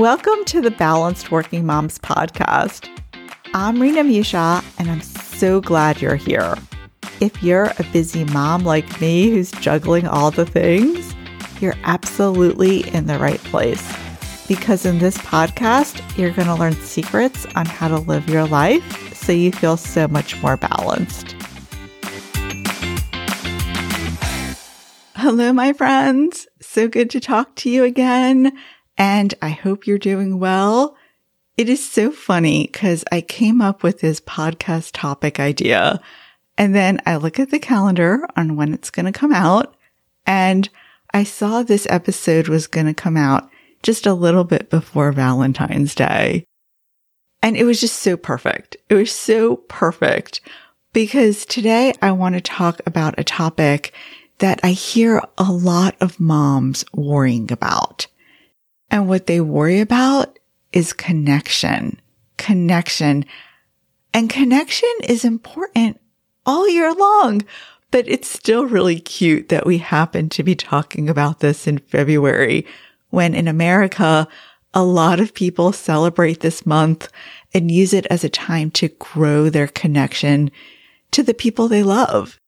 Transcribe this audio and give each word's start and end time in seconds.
Welcome 0.00 0.46
to 0.46 0.62
the 0.62 0.70
Balanced 0.70 1.30
Working 1.30 1.66
Moms 1.66 1.98
podcast. 1.98 2.88
I'm 3.52 3.82
Rina 3.82 4.02
Meushaw, 4.02 4.64
and 4.78 4.90
I'm 4.90 5.02
so 5.02 5.60
glad 5.60 6.00
you're 6.00 6.16
here. 6.16 6.56
If 7.20 7.42
you're 7.42 7.74
a 7.78 7.84
busy 7.92 8.24
mom 8.24 8.64
like 8.64 8.98
me 8.98 9.28
who's 9.28 9.50
juggling 9.50 10.08
all 10.08 10.30
the 10.30 10.46
things, 10.46 11.14
you're 11.60 11.74
absolutely 11.84 12.88
in 12.94 13.08
the 13.08 13.18
right 13.18 13.40
place. 13.40 13.94
Because 14.48 14.86
in 14.86 15.00
this 15.00 15.18
podcast, 15.18 16.00
you're 16.16 16.32
going 16.32 16.48
to 16.48 16.54
learn 16.54 16.76
secrets 16.76 17.44
on 17.54 17.66
how 17.66 17.88
to 17.88 17.98
live 17.98 18.26
your 18.26 18.46
life 18.46 19.14
so 19.14 19.32
you 19.32 19.52
feel 19.52 19.76
so 19.76 20.08
much 20.08 20.40
more 20.40 20.56
balanced. 20.56 21.36
Hello, 25.14 25.52
my 25.52 25.74
friends. 25.74 26.46
So 26.62 26.88
good 26.88 27.10
to 27.10 27.20
talk 27.20 27.54
to 27.56 27.68
you 27.68 27.84
again. 27.84 28.56
And 29.00 29.32
I 29.40 29.48
hope 29.48 29.86
you're 29.86 29.96
doing 29.96 30.38
well. 30.38 30.94
It 31.56 31.70
is 31.70 31.90
so 31.90 32.10
funny 32.10 32.68
because 32.70 33.02
I 33.10 33.22
came 33.22 33.62
up 33.62 33.82
with 33.82 34.00
this 34.00 34.20
podcast 34.20 34.90
topic 34.92 35.40
idea 35.40 36.02
and 36.58 36.74
then 36.74 37.00
I 37.06 37.16
look 37.16 37.40
at 37.40 37.50
the 37.50 37.58
calendar 37.58 38.26
on 38.36 38.56
when 38.56 38.74
it's 38.74 38.90
going 38.90 39.06
to 39.06 39.18
come 39.18 39.32
out 39.32 39.74
and 40.26 40.68
I 41.14 41.24
saw 41.24 41.62
this 41.62 41.86
episode 41.88 42.48
was 42.48 42.66
going 42.66 42.84
to 42.88 42.94
come 42.94 43.16
out 43.16 43.48
just 43.82 44.04
a 44.04 44.12
little 44.12 44.44
bit 44.44 44.68
before 44.68 45.12
Valentine's 45.12 45.94
Day. 45.94 46.44
And 47.42 47.56
it 47.56 47.64
was 47.64 47.80
just 47.80 48.00
so 48.00 48.18
perfect. 48.18 48.76
It 48.90 48.96
was 48.96 49.10
so 49.10 49.56
perfect 49.56 50.42
because 50.92 51.46
today 51.46 51.94
I 52.02 52.12
want 52.12 52.34
to 52.34 52.42
talk 52.42 52.82
about 52.84 53.18
a 53.18 53.24
topic 53.24 53.94
that 54.40 54.60
I 54.62 54.72
hear 54.72 55.22
a 55.38 55.50
lot 55.50 55.96
of 56.02 56.20
moms 56.20 56.84
worrying 56.92 57.50
about. 57.50 58.06
And 58.90 59.08
what 59.08 59.26
they 59.26 59.40
worry 59.40 59.80
about 59.80 60.38
is 60.72 60.92
connection, 60.92 62.00
connection. 62.36 63.24
And 64.12 64.28
connection 64.28 64.88
is 65.04 65.24
important 65.24 66.00
all 66.44 66.68
year 66.68 66.92
long, 66.92 67.42
but 67.90 68.08
it's 68.08 68.28
still 68.28 68.66
really 68.66 69.00
cute 69.00 69.48
that 69.48 69.66
we 69.66 69.78
happen 69.78 70.28
to 70.30 70.42
be 70.42 70.54
talking 70.54 71.08
about 71.08 71.40
this 71.40 71.66
in 71.66 71.78
February 71.78 72.66
when 73.10 73.34
in 73.34 73.48
America, 73.48 74.26
a 74.72 74.84
lot 74.84 75.18
of 75.18 75.34
people 75.34 75.72
celebrate 75.72 76.40
this 76.40 76.64
month 76.64 77.08
and 77.52 77.70
use 77.70 77.92
it 77.92 78.06
as 78.06 78.22
a 78.22 78.28
time 78.28 78.70
to 78.70 78.88
grow 78.88 79.50
their 79.50 79.66
connection 79.66 80.50
to 81.10 81.22
the 81.22 81.34
people 81.34 81.68
they 81.68 81.82
love 81.82 82.38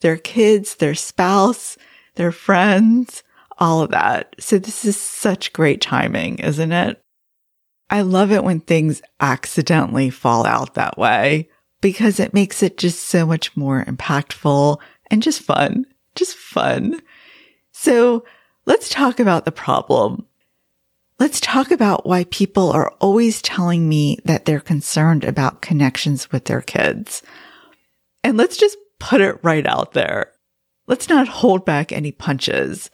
their 0.00 0.16
kids, 0.18 0.74
their 0.74 0.94
spouse, 0.94 1.78
their 2.16 2.32
friends, 2.32 3.22
all 3.58 3.82
of 3.82 3.90
that. 3.90 4.34
So 4.38 4.58
this 4.58 4.84
is 4.84 4.96
such 4.96 5.52
great 5.52 5.80
timing, 5.80 6.38
isn't 6.38 6.72
it? 6.72 7.00
I 7.90 8.00
love 8.00 8.32
it 8.32 8.44
when 8.44 8.60
things 8.60 9.02
accidentally 9.20 10.10
fall 10.10 10.46
out 10.46 10.74
that 10.74 10.98
way 10.98 11.48
because 11.80 12.18
it 12.18 12.34
makes 12.34 12.62
it 12.62 12.78
just 12.78 13.04
so 13.04 13.26
much 13.26 13.56
more 13.56 13.84
impactful 13.84 14.78
and 15.10 15.22
just 15.22 15.42
fun, 15.42 15.86
just 16.14 16.36
fun. 16.36 17.00
So 17.72 18.24
let's 18.64 18.88
talk 18.88 19.20
about 19.20 19.44
the 19.44 19.52
problem. 19.52 20.26
Let's 21.20 21.40
talk 21.40 21.70
about 21.70 22.06
why 22.06 22.24
people 22.24 22.72
are 22.72 22.90
always 23.00 23.40
telling 23.42 23.88
me 23.88 24.18
that 24.24 24.46
they're 24.46 24.60
concerned 24.60 25.24
about 25.24 25.62
connections 25.62 26.32
with 26.32 26.46
their 26.46 26.62
kids. 26.62 27.22
And 28.24 28.36
let's 28.36 28.56
just 28.56 28.76
put 28.98 29.20
it 29.20 29.38
right 29.44 29.66
out 29.66 29.92
there. 29.92 30.32
Let's 30.86 31.08
not 31.08 31.28
hold 31.28 31.64
back 31.64 31.92
any 31.92 32.12
punches. 32.12 32.90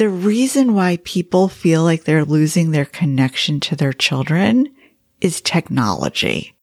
The 0.00 0.08
reason 0.08 0.72
why 0.72 0.96
people 1.04 1.50
feel 1.50 1.82
like 1.82 2.04
they're 2.04 2.24
losing 2.24 2.70
their 2.70 2.86
connection 2.86 3.60
to 3.60 3.76
their 3.76 3.92
children 3.92 4.74
is 5.20 5.42
technology. 5.42 6.56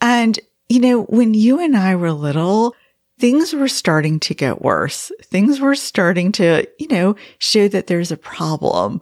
And, 0.00 0.36
you 0.68 0.80
know, 0.80 1.02
when 1.04 1.32
you 1.32 1.60
and 1.60 1.76
I 1.76 1.94
were 1.94 2.10
little, 2.10 2.74
things 3.20 3.52
were 3.54 3.68
starting 3.68 4.18
to 4.18 4.34
get 4.34 4.60
worse. 4.60 5.12
Things 5.22 5.60
were 5.60 5.76
starting 5.76 6.32
to, 6.32 6.66
you 6.80 6.88
know, 6.88 7.14
show 7.38 7.68
that 7.68 7.86
there's 7.86 8.10
a 8.10 8.16
problem. 8.16 9.00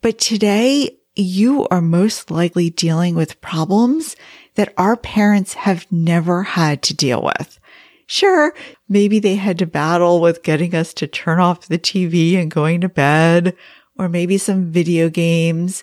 But 0.00 0.20
today 0.20 1.00
you 1.16 1.66
are 1.72 1.80
most 1.80 2.30
likely 2.30 2.70
dealing 2.70 3.16
with 3.16 3.40
problems 3.40 4.14
that 4.54 4.72
our 4.78 4.96
parents 4.96 5.54
have 5.54 5.90
never 5.90 6.44
had 6.44 6.84
to 6.84 6.94
deal 6.94 7.20
with. 7.20 7.58
Sure, 8.06 8.54
maybe 8.88 9.18
they 9.18 9.34
had 9.34 9.58
to 9.58 9.66
battle 9.66 10.20
with 10.20 10.44
getting 10.44 10.74
us 10.74 10.94
to 10.94 11.06
turn 11.06 11.40
off 11.40 11.66
the 11.66 11.78
TV 11.78 12.40
and 12.40 12.50
going 12.50 12.80
to 12.80 12.88
bed, 12.88 13.56
or 13.98 14.08
maybe 14.08 14.38
some 14.38 14.66
video 14.66 15.08
games. 15.08 15.82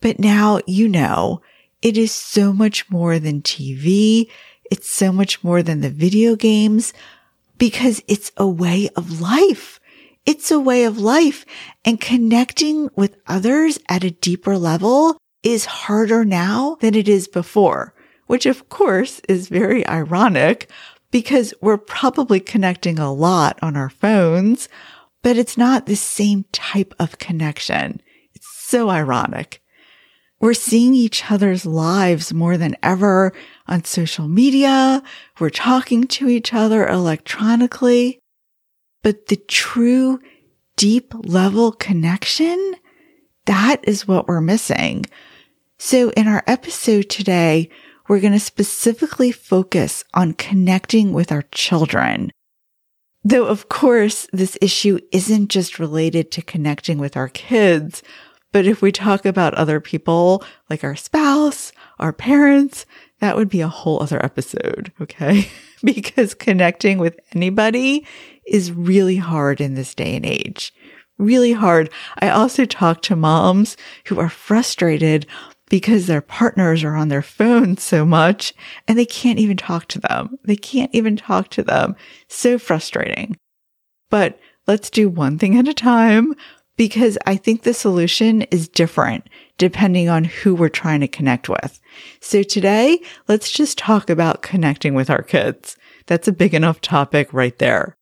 But 0.00 0.18
now 0.18 0.60
you 0.66 0.88
know 0.88 1.40
it 1.80 1.96
is 1.96 2.12
so 2.12 2.52
much 2.52 2.90
more 2.90 3.18
than 3.18 3.42
TV. 3.42 4.28
It's 4.70 4.90
so 4.90 5.12
much 5.12 5.44
more 5.44 5.62
than 5.62 5.80
the 5.80 5.90
video 5.90 6.34
games 6.34 6.92
because 7.58 8.02
it's 8.08 8.32
a 8.36 8.46
way 8.46 8.88
of 8.96 9.20
life. 9.20 9.78
It's 10.26 10.50
a 10.50 10.60
way 10.60 10.84
of 10.84 10.98
life 10.98 11.44
and 11.84 12.00
connecting 12.00 12.88
with 12.96 13.16
others 13.26 13.78
at 13.88 14.04
a 14.04 14.10
deeper 14.10 14.56
level 14.56 15.16
is 15.42 15.64
harder 15.64 16.24
now 16.24 16.76
than 16.80 16.94
it 16.94 17.08
is 17.08 17.26
before, 17.26 17.94
which 18.26 18.46
of 18.46 18.68
course 18.68 19.20
is 19.28 19.48
very 19.48 19.86
ironic 19.88 20.70
because 21.12 21.54
we're 21.60 21.78
probably 21.78 22.40
connecting 22.40 22.98
a 22.98 23.12
lot 23.12 23.56
on 23.62 23.76
our 23.76 23.90
phones, 23.90 24.68
but 25.22 25.36
it's 25.36 25.56
not 25.56 25.86
the 25.86 25.94
same 25.94 26.44
type 26.50 26.92
of 26.98 27.18
connection. 27.18 28.02
It's 28.34 28.48
so 28.66 28.90
ironic. 28.90 29.62
We're 30.40 30.54
seeing 30.54 30.94
each 30.94 31.30
other's 31.30 31.64
lives 31.64 32.34
more 32.34 32.56
than 32.56 32.76
ever 32.82 33.32
on 33.68 33.84
social 33.84 34.26
media. 34.26 35.00
We're 35.38 35.50
talking 35.50 36.08
to 36.08 36.28
each 36.28 36.52
other 36.52 36.88
electronically. 36.88 38.18
But 39.04 39.26
the 39.26 39.36
true 39.36 40.18
deep 40.76 41.14
level 41.14 41.70
connection, 41.70 42.74
that 43.44 43.76
is 43.84 44.08
what 44.08 44.26
we're 44.26 44.40
missing. 44.40 45.04
So 45.78 46.10
in 46.10 46.26
our 46.26 46.42
episode 46.46 47.08
today, 47.10 47.68
we're 48.12 48.20
going 48.20 48.34
to 48.34 48.38
specifically 48.38 49.32
focus 49.32 50.04
on 50.12 50.34
connecting 50.34 51.14
with 51.14 51.32
our 51.32 51.44
children. 51.50 52.30
Though, 53.24 53.46
of 53.46 53.70
course, 53.70 54.28
this 54.34 54.58
issue 54.60 54.98
isn't 55.12 55.48
just 55.48 55.78
related 55.78 56.30
to 56.32 56.42
connecting 56.42 56.98
with 56.98 57.16
our 57.16 57.30
kids, 57.30 58.02
but 58.52 58.66
if 58.66 58.82
we 58.82 58.92
talk 58.92 59.24
about 59.24 59.54
other 59.54 59.80
people 59.80 60.44
like 60.68 60.84
our 60.84 60.94
spouse, 60.94 61.72
our 61.98 62.12
parents, 62.12 62.84
that 63.20 63.34
would 63.34 63.48
be 63.48 63.62
a 63.62 63.68
whole 63.68 64.02
other 64.02 64.22
episode. 64.22 64.92
Okay. 65.00 65.48
because 65.82 66.34
connecting 66.34 66.98
with 66.98 67.18
anybody 67.34 68.06
is 68.46 68.72
really 68.72 69.16
hard 69.16 69.58
in 69.58 69.72
this 69.72 69.94
day 69.94 70.16
and 70.16 70.26
age. 70.26 70.74
Really 71.16 71.52
hard. 71.52 71.88
I 72.18 72.28
also 72.28 72.66
talk 72.66 73.00
to 73.02 73.16
moms 73.16 73.78
who 74.04 74.20
are 74.20 74.28
frustrated 74.28 75.26
because 75.72 76.06
their 76.06 76.20
partners 76.20 76.84
are 76.84 76.94
on 76.94 77.08
their 77.08 77.22
phones 77.22 77.82
so 77.82 78.04
much 78.04 78.52
and 78.86 78.98
they 78.98 79.06
can't 79.06 79.38
even 79.38 79.56
talk 79.56 79.88
to 79.88 79.98
them. 79.98 80.38
They 80.44 80.54
can't 80.54 80.94
even 80.94 81.16
talk 81.16 81.48
to 81.48 81.62
them. 81.62 81.96
So 82.28 82.58
frustrating. 82.58 83.38
But 84.10 84.38
let's 84.66 84.90
do 84.90 85.08
one 85.08 85.38
thing 85.38 85.56
at 85.56 85.66
a 85.66 85.72
time 85.72 86.34
because 86.76 87.16
I 87.24 87.36
think 87.36 87.62
the 87.62 87.72
solution 87.72 88.42
is 88.42 88.68
different 88.68 89.30
depending 89.56 90.10
on 90.10 90.24
who 90.24 90.54
we're 90.54 90.68
trying 90.68 91.00
to 91.00 91.08
connect 91.08 91.48
with. 91.48 91.80
So 92.20 92.42
today, 92.42 93.00
let's 93.26 93.50
just 93.50 93.78
talk 93.78 94.10
about 94.10 94.42
connecting 94.42 94.92
with 94.92 95.08
our 95.08 95.22
kids. 95.22 95.78
That's 96.04 96.28
a 96.28 96.32
big 96.32 96.52
enough 96.52 96.82
topic 96.82 97.32
right 97.32 97.58
there. 97.58 97.96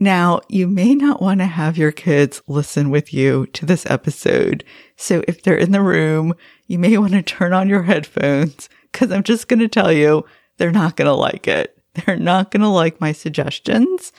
Now, 0.00 0.40
you 0.48 0.68
may 0.68 0.94
not 0.94 1.20
want 1.20 1.40
to 1.40 1.46
have 1.46 1.76
your 1.76 1.90
kids 1.90 2.40
listen 2.46 2.90
with 2.90 3.12
you 3.12 3.46
to 3.46 3.66
this 3.66 3.84
episode. 3.86 4.62
So 4.96 5.24
if 5.26 5.42
they're 5.42 5.56
in 5.56 5.72
the 5.72 5.82
room, 5.82 6.34
you 6.66 6.78
may 6.78 6.96
want 6.98 7.12
to 7.12 7.22
turn 7.22 7.52
on 7.52 7.68
your 7.68 7.82
headphones 7.82 8.68
because 8.92 9.10
I'm 9.10 9.24
just 9.24 9.48
going 9.48 9.58
to 9.60 9.68
tell 9.68 9.92
you 9.92 10.24
they're 10.56 10.70
not 10.70 10.96
going 10.96 11.06
to 11.06 11.14
like 11.14 11.48
it. 11.48 11.76
They're 11.94 12.16
not 12.16 12.52
going 12.52 12.62
to 12.62 12.68
like 12.68 13.00
my 13.00 13.10
suggestions. 13.10 14.12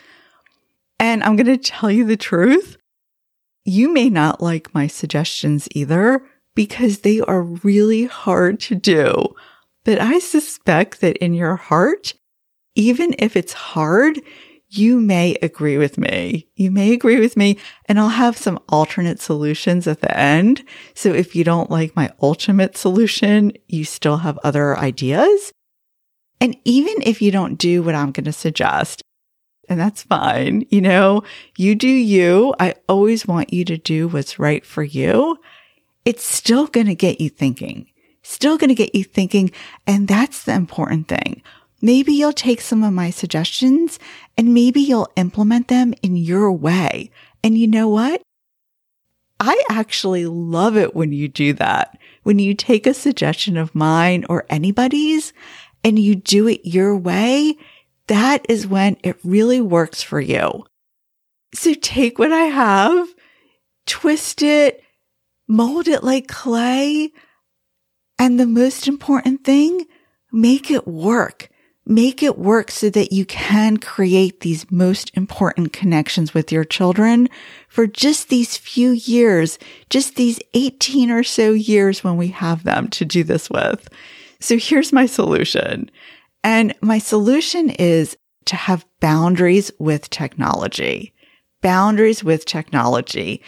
And 1.00 1.24
I'm 1.24 1.38
going 1.38 1.48
to 1.48 1.58
tell 1.58 1.90
you 1.90 2.04
the 2.04 2.18
truth. 2.18 2.76
You 3.64 3.94
may 3.94 4.10
not 4.10 4.42
like 4.42 4.74
my 4.74 4.88
suggestions 4.88 5.70
either 5.72 6.22
because 6.56 7.00
they 7.00 7.22
are 7.22 7.42
really 7.42 8.06
hard 8.06 8.60
to 8.62 8.76
do. 8.76 9.34
But 9.86 10.02
I 10.02 10.20
suspect 10.20 11.00
that 11.00 11.16
in 11.18 11.34
your 11.34 11.56
heart, 11.56 12.16
even 12.76 13.16
if 13.18 13.38
it's 13.38 13.54
hard, 13.54 14.20
you 14.70 15.00
may 15.00 15.36
agree 15.42 15.78
with 15.78 15.98
me. 15.98 16.48
You 16.56 16.70
may 16.70 16.94
agree 16.94 17.20
with 17.20 17.36
me 17.36 17.58
and 17.86 18.00
I'll 18.00 18.10
have 18.10 18.38
some 18.38 18.60
alternate 18.70 19.20
solutions 19.20 19.88
at 19.88 20.02
the 20.02 20.16
end. 20.16 20.64
So 20.94 21.12
if 21.12 21.36
you 21.36 21.44
don't 21.44 21.72
like 21.72 21.96
my 21.96 22.12
ultimate 22.22 22.78
solution, 22.78 23.54
you 23.68 23.84
still 23.84 24.18
have 24.18 24.38
other 24.44 24.78
ideas. 24.78 25.52
And 26.40 26.56
even 26.66 26.96
if 27.02 27.22
you 27.22 27.32
don't 27.32 27.56
do 27.56 27.82
what 27.82 27.96
I'm 27.96 28.12
going 28.12 28.26
to 28.26 28.32
suggest, 28.32 29.02
and 29.68 29.80
that's 29.80 30.04
fine. 30.04 30.66
You 30.70 30.82
know, 30.82 31.24
you 31.58 31.76
do 31.76 31.88
you. 31.88 32.56
I 32.60 32.74
always 32.88 33.28
want 33.28 33.54
you 33.54 33.64
to 33.66 33.78
do 33.78 34.08
what's 34.08 34.40
right 34.40 34.66
for 34.66 34.84
you. 34.84 35.38
It's 36.06 36.24
still 36.24 36.68
going 36.68 36.88
to 36.88 36.96
get 36.96 37.22
you 37.22 37.30
thinking, 37.30 37.88
still 38.24 38.58
going 38.58 38.70
to 38.70 38.76
get 38.76 38.96
you 38.96 39.04
thinking. 39.04 39.52
And 39.86 40.08
that's 40.08 40.44
the 40.44 40.54
important 40.54 41.08
thing. 41.08 41.44
Maybe 41.82 42.14
you'll 42.14 42.34
take 42.34 42.62
some 42.62 42.84
of 42.84 42.94
my 42.94 43.10
suggestions 43.10 44.00
and 44.38 44.54
maybe 44.54 44.82
you'll 44.82 45.12
implement 45.16 45.70
them 45.70 45.94
in 46.02 46.16
your 46.16 46.52
way. 46.52 47.12
And 47.44 47.58
you 47.58 47.68
know 47.68 47.88
what? 47.88 48.22
I 49.40 49.62
actually 49.70 50.26
love 50.26 50.76
it 50.76 50.94
when 50.94 51.14
you 51.14 51.30
do 51.30 51.54
that. 51.54 51.98
When 52.24 52.40
you 52.40 52.54
take 52.54 52.86
a 52.86 52.94
suggestion 52.94 53.56
of 53.56 53.74
mine 53.74 54.26
or 54.30 54.46
anybody's 54.50 55.32
and 55.84 55.98
you 55.98 56.16
do 56.16 56.48
it 56.48 56.66
your 56.66 56.98
way, 56.98 57.56
that 58.08 58.46
is 58.50 58.68
when 58.68 58.98
it 59.02 59.18
really 59.24 59.62
works 59.62 60.04
for 60.04 60.20
you. 60.20 60.66
So 61.54 61.74
take 61.74 62.20
what 62.20 62.34
I 62.34 62.46
have, 62.46 63.08
twist 63.86 64.42
it, 64.42 64.84
mold 65.48 65.88
it 65.88 66.04
like 66.04 66.28
clay. 66.28 67.12
And 68.18 68.38
the 68.38 68.46
most 68.46 68.88
important 68.88 69.46
thing, 69.46 69.86
make 70.34 70.70
it 70.70 70.86
work 70.86 71.50
make 71.90 72.22
it 72.22 72.38
work 72.38 72.70
so 72.70 72.88
that 72.92 73.12
you 73.12 73.26
can 73.26 73.78
create 73.78 74.42
these 74.42 74.70
most 74.72 75.10
important 75.16 75.74
connections 75.74 76.36
with 76.36 76.52
your 76.52 76.64
children 76.64 77.28
for 77.68 77.88
just 77.88 78.30
these 78.30 78.56
few 78.56 78.92
years, 78.92 79.58
just 79.90 80.16
these 80.16 80.40
18 80.54 81.10
or 81.10 81.24
so 81.24 81.52
years 81.52 82.04
when 82.04 82.16
we 82.16 82.28
have 82.28 82.64
them 82.64 82.88
to 82.90 83.04
do 83.04 83.24
this 83.24 83.50
with. 83.50 83.90
So 84.40 84.58
here's 84.60 84.94
my 84.94 85.08
solution. 85.08 85.90
And 86.44 86.76
my 86.80 87.00
solution 87.00 87.72
is 87.72 88.16
to 88.46 88.56
have 88.56 88.86
boundaries 89.00 89.72
with 89.80 90.12
technology, 90.12 91.12
boundaries 91.64 92.24
with 92.24 92.46
technology. 92.46 93.42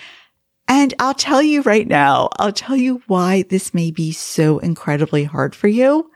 And 0.67 0.95
I'll 0.97 1.13
tell 1.13 1.43
you 1.43 1.61
right 1.61 1.87
now, 1.87 2.29
I'll 2.39 2.51
tell 2.51 2.75
you 2.75 3.03
why 3.05 3.43
this 3.43 3.71
may 3.71 3.91
be 3.91 4.11
so 4.11 4.57
incredibly 4.57 5.25
hard 5.25 5.53
for 5.53 5.67
you 5.67 6.09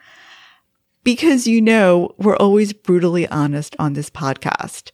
because 1.06 1.46
you 1.48 1.62
know 1.62 2.13
we're 2.18 2.36
always 2.36 2.74
brutally 2.74 3.28
honest 3.28 3.75
on 3.80 3.94
this 3.94 4.10
podcast. 4.10 4.92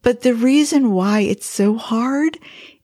But 0.00 0.22
the 0.22 0.34
reason 0.34 0.92
why 0.92 1.20
it's 1.20 1.46
so 1.46 1.76
hard 1.76 2.38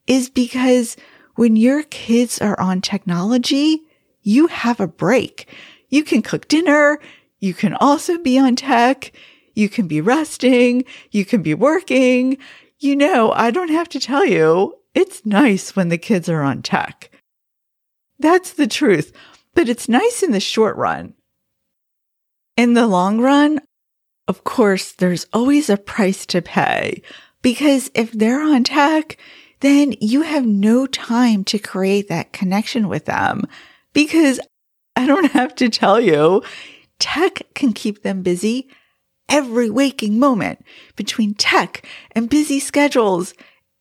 is 0.09 0.29
because 0.29 0.97
when 1.37 1.55
your 1.55 1.85
kids 1.85 2.41
are 2.41 2.59
on 2.61 2.81
technology, 2.81 3.81
you 4.23 4.49
have 4.49 4.81
a 4.81 4.89
break. 4.89 5.49
You 5.89 6.03
can 6.03 6.21
cook 6.21 6.49
dinner. 6.49 6.99
You 7.39 7.55
can 7.55 7.75
also 7.75 8.19
be 8.19 8.39
on 8.39 8.57
tech. 8.57 9.13
You 9.55 9.69
can 9.69 9.87
be 9.87 10.01
resting. 10.01 10.85
You 11.13 11.25
can 11.25 11.43
be 11.43 11.55
working. 11.55 12.39
You 12.81 12.97
know, 12.97 13.31
I 13.33 13.53
don't 13.53 13.71
have 13.71 13.89
to 13.91 14.01
tell 14.01 14.27
you, 14.27 14.75
it's 14.95 15.25
nice 15.25 15.77
when 15.77 15.91
the 15.91 15.99
kids 15.99 16.29
are 16.29 16.43
on 16.43 16.63
tech. 16.63 17.11
That's 18.19 18.53
the 18.53 18.67
truth, 18.67 19.13
but 19.55 19.69
it's 19.69 19.89
nice 19.89 20.25
in 20.25 20.33
the 20.33 20.41
short 20.41 20.77
run. 20.77 21.15
In 22.57 22.75
the 22.75 22.87
long 22.87 23.21
run, 23.21 23.61
of 24.29 24.45
course, 24.45 24.93
there's 24.93 25.27
always 25.33 25.71
a 25.71 25.77
price 25.77 26.27
to 26.27 26.43
pay 26.43 27.03
because 27.41 27.91
if 27.95 28.13
they're 28.13 28.43
on 28.43 28.65
tech, 28.65 29.17
then 29.61 29.95
you 30.01 30.23
have 30.23 30.47
no 30.47 30.87
time 30.87 31.45
to 31.45 31.59
create 31.59 32.09
that 32.09 32.33
connection 32.33 32.89
with 32.89 33.07
them 33.07 33.45
because 33.93 34.41
I 34.97 35.07
don't 35.07 35.33
have 35.33 35.55
to 35.57 35.69
tell 35.69 36.01
you, 36.01 36.43
tech 36.99 37.43
can 37.55 37.73
keep 37.73 38.03
them 38.03 38.23
busy 38.23 38.69
every 39.29 39.71
waking 39.71 40.19
moment 40.19 40.65
between 40.95 41.35
tech 41.35 41.87
and 42.13 42.29
busy 42.29 42.61
schedules. 42.61 43.35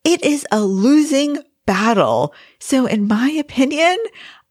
It 0.04 0.24
is 0.24 0.46
a 0.50 0.60
losing 0.62 1.38
battle. 1.66 2.34
So 2.58 2.86
in 2.86 3.06
my 3.06 3.30
opinion, 3.30 3.98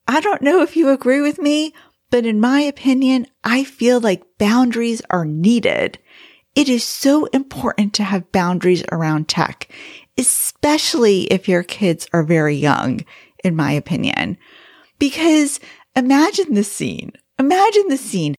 I 0.07 0.21
don't 0.21 0.41
know 0.41 0.61
if 0.61 0.75
you 0.75 0.89
agree 0.89 1.21
with 1.21 1.39
me, 1.39 1.73
but 2.11 2.25
in 2.25 2.39
my 2.41 2.59
opinion, 2.59 3.25
I 3.43 3.63
feel 3.63 3.99
like 3.99 4.37
boundaries 4.37 5.01
are 5.09 5.25
needed. 5.25 5.97
It 6.53 6.67
is 6.67 6.83
so 6.83 7.25
important 7.27 7.93
to 7.95 8.03
have 8.03 8.33
boundaries 8.33 8.83
around 8.91 9.29
tech, 9.29 9.69
especially 10.17 11.23
if 11.31 11.47
your 11.47 11.63
kids 11.63 12.07
are 12.11 12.23
very 12.23 12.55
young, 12.55 13.05
in 13.45 13.55
my 13.55 13.71
opinion. 13.71 14.37
Because 14.99 15.61
imagine 15.95 16.53
the 16.53 16.65
scene. 16.65 17.13
Imagine 17.39 17.87
the 17.87 17.97
scene. 17.97 18.35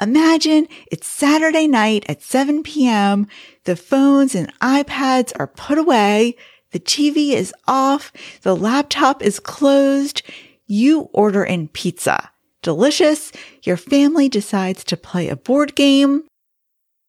Imagine 0.00 0.66
it's 0.90 1.06
Saturday 1.06 1.68
night 1.68 2.06
at 2.08 2.22
7 2.22 2.62
p.m. 2.62 3.26
The 3.64 3.76
phones 3.76 4.34
and 4.34 4.52
iPads 4.60 5.32
are 5.38 5.46
put 5.46 5.76
away. 5.76 6.36
The 6.70 6.80
TV 6.80 7.32
is 7.32 7.52
off. 7.66 8.12
The 8.42 8.56
laptop 8.56 9.22
is 9.22 9.40
closed. 9.40 10.22
You 10.66 11.10
order 11.12 11.44
in 11.44 11.68
pizza 11.68 12.30
delicious. 12.62 13.32
Your 13.62 13.76
family 13.76 14.28
decides 14.28 14.84
to 14.84 14.96
play 14.96 15.28
a 15.28 15.36
board 15.36 15.74
game. 15.74 16.24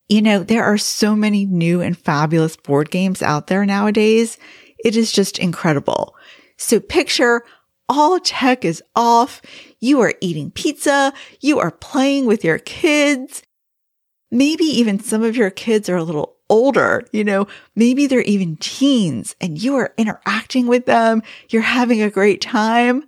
You 0.08 0.22
know, 0.22 0.44
there 0.44 0.64
are 0.64 0.78
so 0.78 1.16
many 1.16 1.46
new 1.46 1.82
and 1.82 1.98
fabulous 1.98 2.56
board 2.58 2.90
games 2.90 3.22
out 3.22 3.48
there 3.48 3.66
nowadays. 3.66 4.38
It 4.84 4.96
is 4.96 5.12
just 5.12 5.38
incredible. 5.38 6.16
So 6.58 6.80
picture 6.80 7.44
all 7.88 8.20
tech 8.20 8.64
is 8.64 8.84
off. 8.96 9.42
You 9.80 10.00
are 10.02 10.14
eating 10.22 10.52
pizza. 10.52 11.12
You 11.42 11.60
are 11.60 11.72
playing 11.72 12.26
with 12.26 12.44
your 12.44 12.60
kids. 12.60 13.42
Maybe 14.32 14.66
even 14.66 15.00
some 15.00 15.24
of 15.24 15.36
your 15.36 15.50
kids 15.50 15.90
are 15.90 15.98
a 15.98 16.04
little 16.04 16.38
older. 16.50 17.04
You 17.12 17.24
know, 17.24 17.48
maybe 17.76 18.06
they're 18.06 18.22
even 18.22 18.58
teens 18.58 19.36
and 19.42 19.62
you 19.62 19.76
are 19.76 19.94
interacting 19.98 20.68
with 20.68 20.86
them. 20.86 21.24
You're 21.50 21.62
having 21.64 22.02
a 22.02 22.12
great 22.12 22.42
time. 22.42 23.04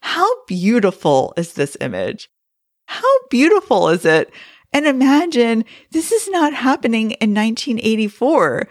How 0.00 0.28
beautiful 0.46 1.32
is 1.36 1.54
this 1.54 1.76
image? 1.80 2.30
How 2.86 3.26
beautiful 3.28 3.88
is 3.88 4.04
it? 4.04 4.32
And 4.72 4.86
imagine 4.86 5.64
this 5.90 6.12
is 6.12 6.28
not 6.28 6.52
happening 6.54 7.12
in 7.12 7.34
1984. 7.34 8.68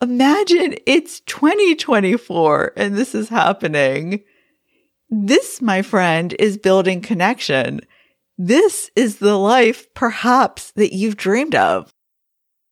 Imagine 0.00 0.74
it's 0.86 1.20
2024 1.20 2.72
and 2.76 2.96
this 2.96 3.14
is 3.14 3.28
happening. 3.28 4.22
This, 5.08 5.62
my 5.62 5.82
friend, 5.82 6.34
is 6.38 6.58
building 6.58 7.00
connection. 7.00 7.80
This 8.36 8.90
is 8.96 9.18
the 9.18 9.36
life 9.36 9.92
perhaps 9.94 10.72
that 10.72 10.94
you've 10.94 11.16
dreamed 11.16 11.54
of. 11.54 11.92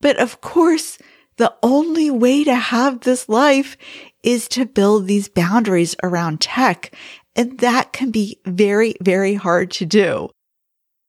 But 0.00 0.19
of 0.19 0.41
course, 0.41 0.99
the 1.37 1.55
only 1.62 2.11
way 2.11 2.44
to 2.44 2.55
have 2.55 3.01
this 3.01 3.29
life 3.29 3.77
is 4.22 4.49
to 4.49 4.67
build 4.67 5.06
these 5.06 5.29
boundaries 5.29 5.94
around 6.03 6.41
tech 6.41 6.94
and 7.37 7.58
that 7.58 7.93
can 7.93 8.10
be 8.10 8.41
very, 8.44 8.94
very 9.01 9.34
hard 9.34 9.70
to 9.72 9.87
do. 9.87 10.31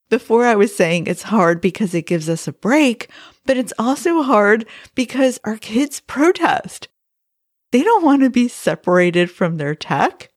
Before 0.10 0.46
I 0.46 0.56
was 0.56 0.76
saying 0.76 1.08
it's 1.08 1.24
hard 1.24 1.62
because 1.62 1.94
it 1.94 2.06
gives 2.06 2.28
us 2.28 2.48
a 2.48 2.54
break, 2.54 3.10
but 3.46 3.58
it's 3.58 3.74
also 3.80 4.22
hard 4.22 4.66
because 4.94 5.40
our 5.44 5.58
kids 5.58 6.02
protest. 6.02 6.90
They 7.72 7.84
don't 7.84 8.04
want 8.04 8.22
to 8.24 8.30
be 8.30 8.50
separated 8.50 9.32
from 9.32 9.58
their 9.58 9.76
tech. 9.76 10.30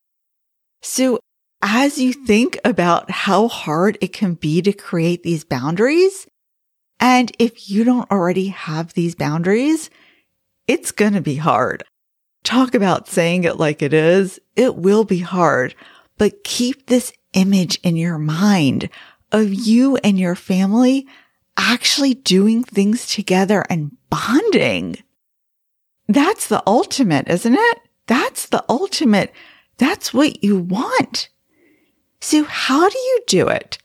So 0.83 1.19
as 1.61 1.99
you 1.99 2.13
think 2.13 2.59
about 2.65 3.11
how 3.11 3.49
hard 3.49 3.99
it 4.01 4.13
can 4.13 4.35
be 4.35 4.63
to 4.63 4.73
create 4.73 5.23
these 5.23 5.45
boundaries, 5.45 6.27
and 7.01 7.33
if 7.39 7.69
you 7.69 7.85
don't 7.85 8.11
already 8.11 8.49
have 8.49 8.93
these 8.95 9.15
boundaries, 9.15 9.91
it's 10.69 10.93
going 10.93 11.15
to 11.15 11.21
be 11.21 11.37
hard. 11.37 11.83
Talk 12.45 12.75
about 12.75 13.09
saying 13.09 13.45
it 13.45 13.57
like 13.57 13.83
it 13.83 13.93
is. 13.93 14.39
It 14.55 14.77
will 14.77 15.05
be 15.05 15.19
hard, 15.19 15.75
but 16.19 16.45
keep 16.45 16.87
this 16.87 17.13
image 17.33 17.81
in 17.83 17.97
your 17.97 18.19
mind 18.19 18.89
of 19.33 19.53
you 19.53 19.97
and 19.97 20.19
your 20.19 20.37
family 20.37 21.07
actually 21.57 22.15
doing 22.15 22.63
things 22.63 23.07
together 23.07 23.65
and 23.69 23.97
bonding. 24.11 24.97
That's 26.07 26.49
the 26.49 26.63
ultimate, 26.67 27.29
isn't 27.29 27.55
it? 27.55 27.79
That's 28.07 28.47
the 28.47 28.65
ultimate. 28.69 29.33
That's 29.79 30.13
what 30.13 30.45
you 30.45 30.59
want. 30.59 31.31
So 32.21 32.45
how 32.45 32.89
do 32.89 32.99
you 32.99 33.21
do 33.27 33.49
it? 33.49 33.79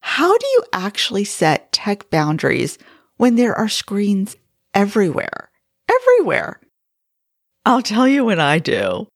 How 0.00 0.38
do 0.38 0.46
you 0.46 0.62
actually 0.72 1.24
set 1.24 1.72
tech 1.72 2.08
boundaries 2.10 2.78
when 3.16 3.34
there 3.34 3.54
are 3.54 3.68
screens 3.68 4.36
everywhere? 4.72 5.50
Everywhere. 5.88 6.60
I'll 7.66 7.82
tell 7.82 8.06
you 8.06 8.24
what 8.24 8.38
I 8.38 8.60
do. 8.60 9.08